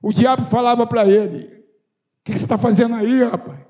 o 0.03 0.12
diabo 0.12 0.46
falava 0.46 0.85
para 0.85 1.07
ele: 1.07 1.44
O 1.44 2.25
que 2.25 2.33
você 2.33 2.42
está 2.42 2.59
fazendo 2.59 2.96
aí, 2.96 3.22
rapaz? 3.22 3.61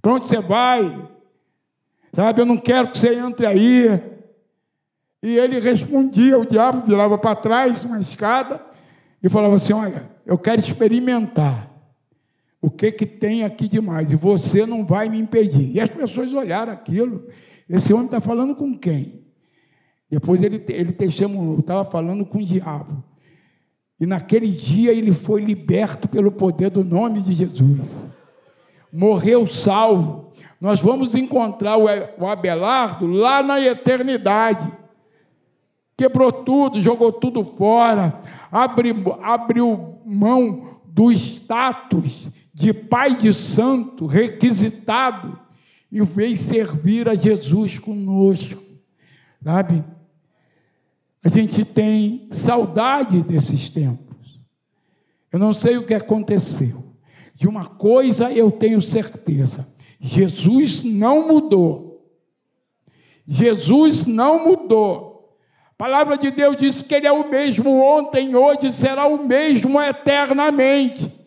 Para 0.00 0.12
onde 0.12 0.28
você 0.28 0.38
vai? 0.38 1.08
Sabe, 2.14 2.42
eu 2.42 2.46
não 2.46 2.56
quero 2.56 2.92
que 2.92 2.98
você 2.98 3.16
entre 3.16 3.44
aí. 3.44 3.88
E 5.20 5.36
ele 5.36 5.58
respondia, 5.58 6.38
o 6.38 6.46
diabo 6.46 6.86
virava 6.86 7.18
para 7.18 7.34
trás, 7.34 7.82
uma 7.82 7.98
escada, 7.98 8.64
e 9.20 9.28
falava 9.28 9.56
assim: 9.56 9.72
Olha, 9.72 10.08
eu 10.24 10.38
quero 10.38 10.60
experimentar 10.60 11.71
o 12.62 12.70
que, 12.70 12.92
que 12.92 13.04
tem 13.04 13.42
aqui 13.42 13.66
demais? 13.66 14.12
E 14.12 14.16
você 14.16 14.64
não 14.64 14.86
vai 14.86 15.08
me 15.08 15.18
impedir. 15.18 15.74
E 15.74 15.80
as 15.80 15.88
pessoas 15.88 16.32
olharam 16.32 16.72
aquilo. 16.72 17.26
Esse 17.68 17.92
homem 17.92 18.06
está 18.06 18.20
falando 18.20 18.54
com 18.54 18.78
quem? 18.78 19.20
Depois 20.08 20.40
ele, 20.44 20.64
ele 20.68 20.92
testemunhou, 20.92 21.58
estava 21.58 21.84
falando 21.90 22.24
com 22.24 22.38
o 22.38 22.44
diabo. 22.44 23.02
E 23.98 24.06
naquele 24.06 24.46
dia 24.46 24.92
ele 24.92 25.12
foi 25.12 25.42
liberto 25.42 26.08
pelo 26.08 26.30
poder 26.30 26.70
do 26.70 26.84
nome 26.84 27.20
de 27.20 27.32
Jesus. 27.32 28.08
Morreu 28.92 29.44
salvo. 29.44 30.32
Nós 30.60 30.80
vamos 30.80 31.16
encontrar 31.16 31.76
o 31.76 32.28
Abelardo 32.28 33.08
lá 33.08 33.42
na 33.42 33.60
eternidade. 33.60 34.70
Quebrou 35.96 36.30
tudo, 36.30 36.80
jogou 36.80 37.12
tudo 37.12 37.44
fora, 37.44 38.20
abriu, 38.52 38.94
abriu 39.20 39.98
mão 40.04 40.78
do 40.86 41.10
status 41.10 42.30
de 42.52 42.72
pai 42.72 43.16
de 43.16 43.32
santo, 43.32 44.06
requisitado, 44.06 45.38
e 45.90 46.00
veio 46.02 46.36
servir 46.36 47.08
a 47.08 47.14
Jesus 47.14 47.78
conosco, 47.78 48.62
sabe? 49.42 49.84
A 51.24 51.28
gente 51.28 51.64
tem 51.64 52.28
saudade 52.30 53.22
desses 53.22 53.70
tempos. 53.70 54.40
Eu 55.30 55.38
não 55.38 55.54
sei 55.54 55.76
o 55.76 55.86
que 55.86 55.94
aconteceu. 55.94 56.82
De 57.34 57.46
uma 57.46 57.64
coisa 57.64 58.30
eu 58.32 58.50
tenho 58.50 58.82
certeza: 58.82 59.66
Jesus 60.00 60.82
não 60.82 61.28
mudou. 61.28 61.92
Jesus 63.26 64.04
não 64.04 64.46
mudou. 64.46 65.36
A 65.70 65.74
palavra 65.74 66.18
de 66.18 66.30
Deus 66.30 66.56
diz 66.56 66.82
que 66.82 66.94
Ele 66.94 67.06
é 67.06 67.12
o 67.12 67.28
mesmo 67.28 67.70
ontem, 67.80 68.34
hoje, 68.34 68.70
será 68.70 69.06
o 69.06 69.26
mesmo 69.26 69.80
eternamente. 69.80 71.21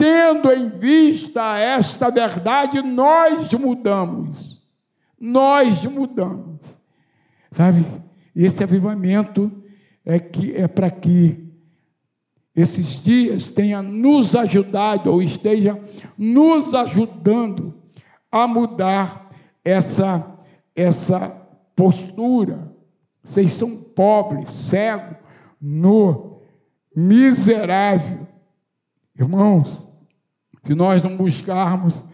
Tendo 0.00 0.50
em 0.50 0.70
vista 0.70 1.58
esta 1.58 2.08
verdade, 2.08 2.80
nós 2.80 3.52
mudamos. 3.52 4.66
Nós 5.20 5.84
mudamos. 5.84 6.58
Sabe? 7.52 7.84
Esse 8.34 8.64
avivamento 8.64 9.52
é 10.02 10.18
que 10.18 10.56
é 10.56 10.66
para 10.66 10.90
que 10.90 11.52
esses 12.56 13.02
dias 13.02 13.50
tenha 13.50 13.82
nos 13.82 14.34
ajudado 14.34 15.12
ou 15.12 15.20
esteja 15.20 15.78
nos 16.16 16.72
ajudando 16.72 17.74
a 18.32 18.46
mudar 18.46 19.30
essa 19.62 20.34
essa 20.74 21.28
postura. 21.76 22.74
Vocês 23.22 23.52
são 23.52 23.76
pobres, 23.76 24.50
cegos, 24.50 25.18
no 25.60 26.40
miserável. 26.96 28.26
Irmãos, 29.14 29.89
se 30.64 30.74
nós 30.74 31.02
não 31.02 31.16
buscarmos 31.16 32.04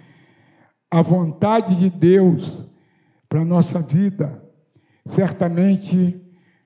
a 0.91 1.03
vontade 1.03 1.75
de 1.75 1.91
Deus 1.91 2.65
para 3.29 3.41
a 3.41 3.45
nossa 3.45 3.81
vida, 3.81 4.43
certamente 5.05 6.21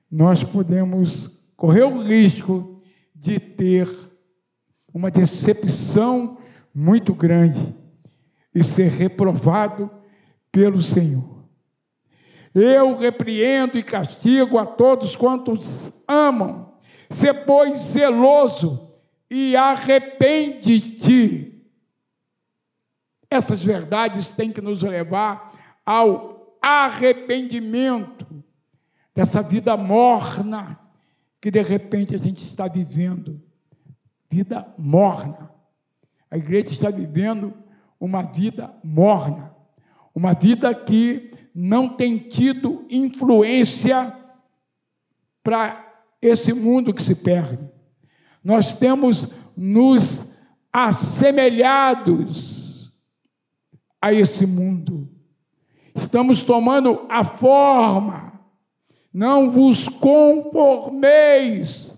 nós 0.09 0.43
podemos 0.43 1.39
correr 1.55 1.83
o 1.83 2.03
risco 2.03 2.81
de 3.15 3.39
ter 3.39 3.87
uma 4.93 5.09
decepção 5.09 6.37
muito 6.73 7.13
grande 7.13 7.75
e 8.53 8.63
ser 8.63 8.89
reprovado 8.89 9.89
pelo 10.51 10.81
Senhor. 10.81 11.45
Eu 12.53 12.97
repreendo 12.97 13.77
e 13.77 13.83
castigo 13.83 14.57
a 14.57 14.65
todos 14.65 15.15
quantos 15.15 15.91
amam. 16.07 16.73
Se 17.09 17.33
pois 17.33 17.79
zeloso 17.79 18.89
e 19.29 19.55
arrepende-te. 19.55 21.50
Essas 23.31 23.63
verdades 23.63 24.31
têm 24.31 24.51
que 24.51 24.59
nos 24.59 24.83
levar 24.83 25.79
ao 25.85 26.57
arrependimento 26.61 28.43
dessa 29.15 29.41
vida 29.41 29.77
morna 29.77 30.77
que 31.39 31.49
de 31.49 31.61
repente 31.61 32.13
a 32.13 32.17
gente 32.17 32.43
está 32.43 32.67
vivendo 32.67 33.41
vida 34.29 34.67
morna. 34.77 35.49
A 36.29 36.37
igreja 36.37 36.71
está 36.71 36.91
vivendo 36.91 37.53
uma 37.97 38.21
vida 38.21 38.73
morna, 38.83 39.55
uma 40.13 40.33
vida 40.33 40.75
que 40.75 41.31
não 41.55 41.87
tem 41.87 42.17
tido 42.17 42.85
influência 42.89 44.13
para 45.41 45.89
esse 46.21 46.51
mundo 46.51 46.93
que 46.93 47.01
se 47.01 47.15
perde. 47.15 47.59
Nós 48.43 48.73
temos 48.73 49.33
nos 49.55 50.31
assemelhados 50.71 52.50
a 54.01 54.13
esse 54.13 54.45
mundo. 54.45 55.07
Estamos 55.95 56.41
tomando 56.41 57.05
a 57.09 57.23
forma 57.23 58.31
não 59.13 59.51
vos 59.51 59.89
conformeis 59.89 61.93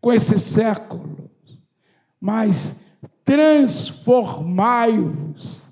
com 0.00 0.10
esse 0.12 0.38
século, 0.38 1.30
mas 2.20 2.80
transformai-vos 3.24 5.62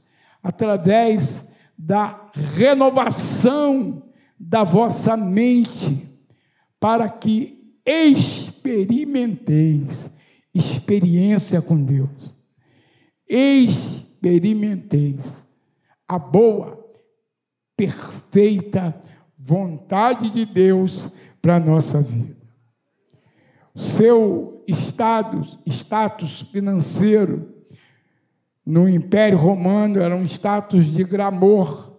através 0.43 1.49
da 1.79 2.31
renovação 2.55 4.03
da 4.39 4.65
vossa 4.65 5.17
mente, 5.17 6.09
para 6.79 7.09
que 7.09 7.75
experimenteis 7.87 10.11
experiência 10.55 11.63
com 11.63 11.83
Deus. 11.83 12.35
Experimenteis 13.29 15.42
a 16.13 16.19
boa, 16.19 16.79
perfeita 17.75 18.95
vontade 19.39 20.29
de 20.29 20.45
Deus 20.45 21.11
para 21.41 21.57
a 21.57 21.61
nossa 21.61 22.03
vida. 22.03 22.37
Seu 23.75 24.63
status, 24.69 25.59
status 25.67 26.43
financeiro 26.53 27.51
no 28.65 28.87
Império 28.87 29.39
Romano 29.39 30.03
era 30.03 30.15
um 30.15 30.25
status 30.25 30.85
de 30.85 31.03
gramor, 31.03 31.97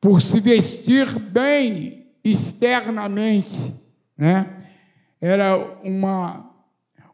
por 0.00 0.20
se 0.20 0.40
vestir 0.40 1.16
bem 1.16 2.08
externamente, 2.24 3.72
né? 4.16 4.66
Era 5.20 5.56
uma, 5.84 6.50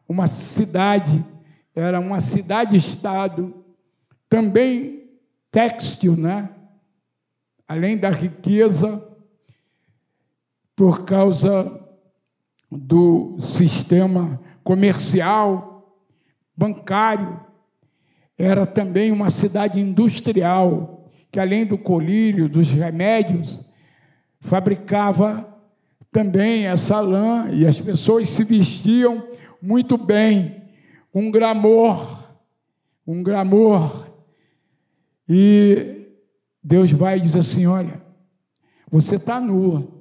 uma 0.09 0.25
cidade, 0.25 1.23
era 1.75 1.99
uma 1.99 2.19
cidade-estado, 2.19 3.63
também 4.27 4.94
têxtil, 5.55 6.17
né? 6.17 6.49
Além 7.65 7.97
da 7.97 8.09
riqueza, 8.09 9.01
por 10.75 11.05
causa 11.05 11.79
do 12.69 13.37
sistema 13.41 14.37
comercial, 14.65 15.97
bancário. 16.57 17.39
Era 18.37 18.65
também 18.65 19.13
uma 19.13 19.29
cidade 19.29 19.79
industrial, 19.79 21.09
que 21.31 21.39
além 21.39 21.65
do 21.65 21.77
colírio, 21.77 22.49
dos 22.49 22.69
remédios, 22.69 23.65
fabricava 24.41 25.47
também 26.11 26.67
essa 26.67 26.99
lã 26.99 27.49
e 27.49 27.65
as 27.65 27.79
pessoas 27.79 28.29
se 28.29 28.43
vestiam 28.43 29.25
muito 29.61 29.97
bem, 29.97 30.63
um 31.13 31.31
gramor, 31.31 32.25
um 33.07 33.23
gramor. 33.23 34.14
E 35.27 36.07
Deus 36.63 36.91
vai 36.91 37.17
e 37.17 37.21
diz 37.21 37.35
assim: 37.35 37.65
olha, 37.65 38.01
você 38.89 39.15
está 39.15 39.39
nua, 39.39 39.95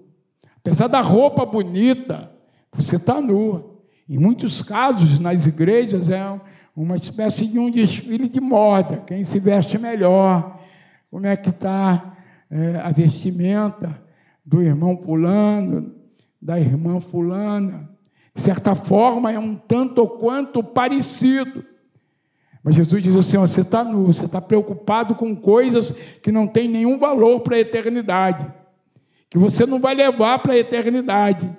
Apesar 0.64 0.88
da 0.88 1.02
roupa 1.02 1.44
bonita, 1.44 2.32
você 2.72 2.96
está 2.96 3.20
nua. 3.20 3.78
Em 4.08 4.16
muitos 4.16 4.62
casos, 4.62 5.18
nas 5.18 5.44
igrejas, 5.44 6.08
é 6.08 6.40
uma 6.74 6.96
espécie 6.96 7.46
de 7.46 7.58
um 7.58 7.70
desfile 7.70 8.30
de 8.30 8.40
moda. 8.40 9.04
Quem 9.06 9.24
se 9.24 9.38
veste 9.38 9.76
melhor, 9.76 10.58
como 11.10 11.26
é 11.26 11.36
que 11.36 11.50
está 11.50 12.16
é, 12.50 12.80
a 12.82 12.90
vestimenta 12.92 14.02
do 14.42 14.62
irmão 14.62 14.96
fulano, 14.96 15.94
da 16.40 16.58
irmã 16.58 16.98
fulana. 16.98 17.90
De 18.34 18.40
certa 18.40 18.74
forma, 18.74 19.30
é 19.30 19.38
um 19.38 19.54
tanto 19.54 19.98
ou 19.98 20.08
quanto 20.18 20.64
parecido. 20.64 21.62
Mas 22.64 22.74
Jesus 22.74 23.02
diz 23.02 23.14
assim: 23.14 23.36
você 23.36 23.60
está 23.60 23.84
nu, 23.84 24.06
você 24.06 24.24
está 24.24 24.40
preocupado 24.40 25.14
com 25.14 25.36
coisas 25.36 25.90
que 26.22 26.32
não 26.32 26.48
têm 26.48 26.66
nenhum 26.66 26.98
valor 26.98 27.40
para 27.40 27.54
a 27.56 27.60
eternidade 27.60 28.44
que 29.34 29.38
você 29.38 29.66
não 29.66 29.80
vai 29.80 29.96
levar 29.96 30.38
para 30.38 30.52
a 30.52 30.58
eternidade. 30.58 31.50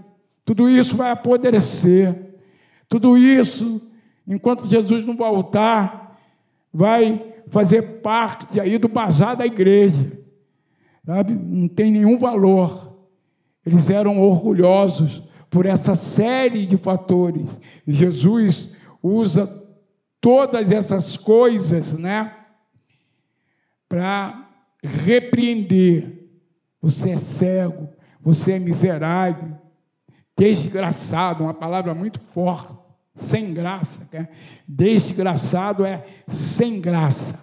Tudo 0.45 0.69
isso 0.69 0.95
vai 0.95 1.11
apodrecer. 1.11 2.15
Tudo 2.87 3.17
isso, 3.17 3.81
enquanto 4.25 4.69
Jesus 4.69 5.05
não 5.05 5.17
voltar, 5.17 6.17
vai 6.73 7.21
fazer 7.49 7.99
parte 7.99 8.61
aí 8.61 8.77
do 8.77 8.87
bazar 8.87 9.35
da 9.35 9.45
igreja. 9.45 10.09
Sabe? 11.05 11.33
Não 11.33 11.67
tem 11.67 11.91
nenhum 11.91 12.17
valor. 12.17 12.95
Eles 13.65 13.89
eram 13.89 14.21
orgulhosos 14.21 15.21
por 15.49 15.65
essa 15.65 15.97
série 15.97 16.65
de 16.65 16.77
fatores. 16.77 17.59
E 17.85 17.93
Jesus 17.93 18.69
usa 19.03 19.64
todas 20.25 20.71
essas 20.71 21.15
coisas, 21.15 21.93
né, 21.93 22.35
para 23.87 24.49
repreender 24.83 26.31
você 26.81 27.11
é 27.11 27.17
cego, 27.19 27.89
você 28.19 28.53
é 28.53 28.59
miserável, 28.59 29.55
desgraçado, 30.35 31.43
uma 31.43 31.53
palavra 31.53 31.93
muito 31.93 32.19
forte, 32.33 32.75
sem 33.15 33.53
graça. 33.53 34.09
Né? 34.11 34.27
Desgraçado 34.67 35.85
é 35.85 36.03
sem 36.27 36.81
graça, 36.81 37.39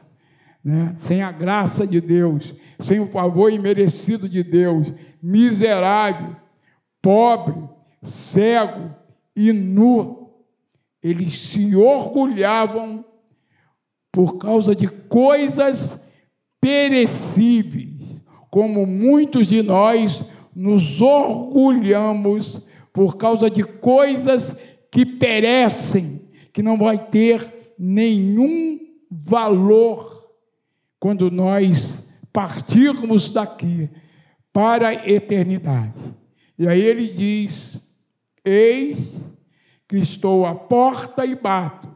né? 0.64 0.96
sem 1.02 1.22
a 1.22 1.30
graça 1.30 1.86
de 1.86 2.00
Deus, 2.00 2.52
sem 2.80 2.98
o 2.98 3.12
favor 3.12 3.52
imerecido 3.52 4.28
de 4.28 4.42
Deus, 4.42 4.92
miserável, 5.22 6.34
pobre, 7.00 7.54
cego 8.02 8.90
e 9.36 9.52
nu. 9.52 10.21
Eles 11.02 11.34
se 11.34 11.74
orgulhavam 11.74 13.04
por 14.10 14.38
causa 14.38 14.74
de 14.74 14.86
coisas 14.86 16.06
perecíveis 16.60 17.92
como 18.52 18.86
muitos 18.86 19.46
de 19.46 19.62
nós 19.62 20.22
nos 20.54 21.00
orgulhamos 21.00 22.60
por 22.92 23.16
causa 23.16 23.48
de 23.48 23.64
coisas 23.64 24.58
que 24.90 25.06
perecem, 25.06 26.20
que 26.52 26.62
não 26.62 26.76
vai 26.76 26.98
ter 26.98 27.74
nenhum 27.78 28.78
valor 29.10 30.28
quando 31.00 31.30
nós 31.30 32.06
partirmos 32.30 33.30
daqui 33.30 33.88
para 34.52 34.88
a 34.88 35.08
eternidade. 35.08 35.94
E 36.58 36.68
aí 36.68 36.82
ele 36.82 37.08
diz: 37.08 37.80
Eis 38.44 39.18
que 39.92 39.98
estou 39.98 40.46
à 40.46 40.54
porta 40.54 41.26
e 41.26 41.34
bato. 41.34 41.86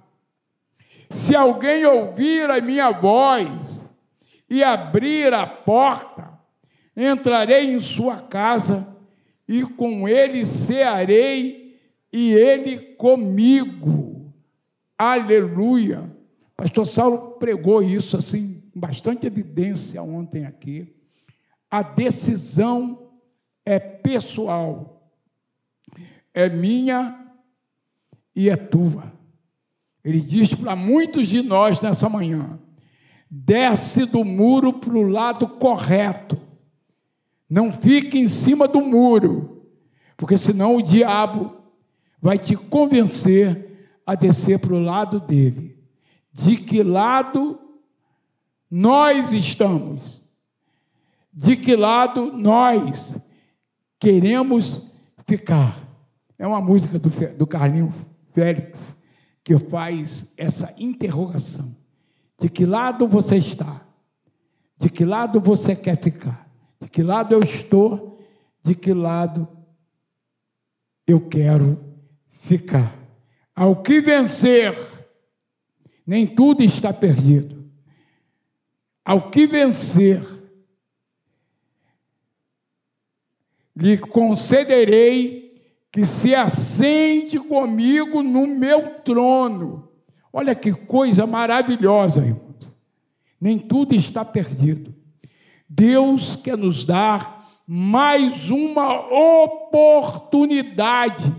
Se 1.08 1.34
alguém 1.34 1.86
ouvir 1.86 2.50
a 2.50 2.60
minha 2.60 2.90
voz 2.90 3.88
e 4.50 4.62
abrir 4.62 5.32
a 5.32 5.46
porta, 5.46 6.38
entrarei 6.94 7.72
em 7.72 7.80
sua 7.80 8.20
casa 8.20 8.86
e 9.48 9.62
com 9.62 10.06
ele 10.06 10.44
cearei 10.44 11.80
e 12.12 12.34
ele 12.34 12.76
comigo. 12.76 14.30
Aleluia. 14.98 16.04
Pastor 16.54 16.86
Saulo 16.86 17.30
pregou 17.38 17.82
isso 17.82 18.18
assim, 18.18 18.62
com 18.74 18.78
bastante 18.78 19.26
evidência 19.26 20.02
ontem 20.02 20.44
aqui. 20.44 20.94
A 21.70 21.82
decisão 21.82 23.10
é 23.64 23.78
pessoal, 23.78 25.10
é 26.34 26.46
minha 26.50 27.25
e 28.36 28.50
é 28.50 28.56
tua. 28.56 29.10
Ele 30.04 30.20
diz 30.20 30.54
para 30.54 30.76
muitos 30.76 31.26
de 31.26 31.42
nós 31.42 31.80
nessa 31.80 32.08
manhã: 32.08 32.60
desce 33.30 34.04
do 34.04 34.24
muro 34.24 34.74
para 34.74 34.94
o 34.94 35.08
lado 35.08 35.48
correto, 35.48 36.38
não 37.48 37.72
fique 37.72 38.18
em 38.18 38.28
cima 38.28 38.68
do 38.68 38.82
muro, 38.82 39.66
porque 40.16 40.36
senão 40.36 40.76
o 40.76 40.82
diabo 40.82 41.56
vai 42.20 42.38
te 42.38 42.54
convencer 42.54 43.88
a 44.06 44.14
descer 44.14 44.58
para 44.58 44.74
o 44.74 44.80
lado 44.80 45.18
dele. 45.18 45.76
De 46.32 46.56
que 46.56 46.82
lado 46.82 47.58
nós 48.70 49.32
estamos? 49.32 50.22
De 51.32 51.56
que 51.56 51.74
lado 51.74 52.32
nós 52.32 53.16
queremos 53.98 54.82
ficar? 55.26 55.80
É 56.38 56.46
uma 56.46 56.60
música 56.60 56.98
do, 56.98 57.10
do 57.36 57.46
Carlinho 57.46 57.92
Félix, 58.36 58.94
que 59.42 59.58
faz 59.58 60.30
essa 60.36 60.74
interrogação: 60.76 61.74
de 62.38 62.50
que 62.50 62.66
lado 62.66 63.08
você 63.08 63.36
está? 63.36 63.80
De 64.76 64.90
que 64.90 65.06
lado 65.06 65.40
você 65.40 65.74
quer 65.74 65.98
ficar? 65.98 66.46
De 66.78 66.86
que 66.86 67.02
lado 67.02 67.32
eu 67.32 67.40
estou? 67.40 68.20
De 68.62 68.74
que 68.74 68.92
lado 68.92 69.48
eu 71.06 71.26
quero 71.26 71.82
ficar? 72.28 72.94
Ao 73.54 73.82
que 73.82 74.02
vencer, 74.02 74.76
nem 76.06 76.26
tudo 76.26 76.62
está 76.62 76.92
perdido. 76.92 77.64
Ao 79.02 79.30
que 79.30 79.46
vencer, 79.46 80.22
lhe 83.74 83.96
concederei 83.96 85.45
que 85.96 86.04
se 86.04 86.34
assente 86.34 87.38
comigo 87.38 88.22
no 88.22 88.46
meu 88.46 89.00
trono. 89.00 89.88
Olha 90.30 90.54
que 90.54 90.70
coisa 90.70 91.26
maravilhosa, 91.26 92.20
irmãos. 92.20 92.70
Nem 93.40 93.58
tudo 93.58 93.94
está 93.94 94.22
perdido. 94.22 94.94
Deus 95.66 96.36
quer 96.36 96.58
nos 96.58 96.84
dar 96.84 97.48
mais 97.66 98.50
uma 98.50 99.08
oportunidade, 99.40 101.32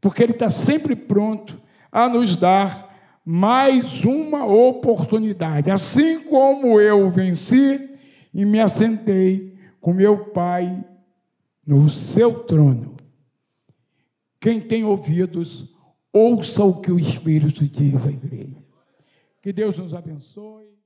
porque 0.00 0.24
Ele 0.24 0.32
está 0.32 0.50
sempre 0.50 0.96
pronto 0.96 1.62
a 1.92 2.08
nos 2.08 2.36
dar 2.36 2.92
mais 3.24 4.02
uma 4.02 4.46
oportunidade. 4.46 5.70
Assim 5.70 6.18
como 6.18 6.80
eu 6.80 7.08
venci 7.08 7.88
e 8.34 8.44
me 8.44 8.58
assentei 8.58 9.56
com 9.80 9.92
meu 9.92 10.24
Pai 10.24 10.84
no 11.64 11.88
seu 11.88 12.40
trono. 12.40 12.97
Quem 14.40 14.60
tem 14.60 14.84
ouvidos, 14.84 15.68
ouça 16.12 16.62
o 16.64 16.80
que 16.80 16.92
o 16.92 16.98
Espírito 16.98 17.66
diz 17.66 18.06
à 18.06 18.10
igreja. 18.10 18.62
Que 19.42 19.52
Deus 19.52 19.78
nos 19.78 19.94
abençoe. 19.94 20.77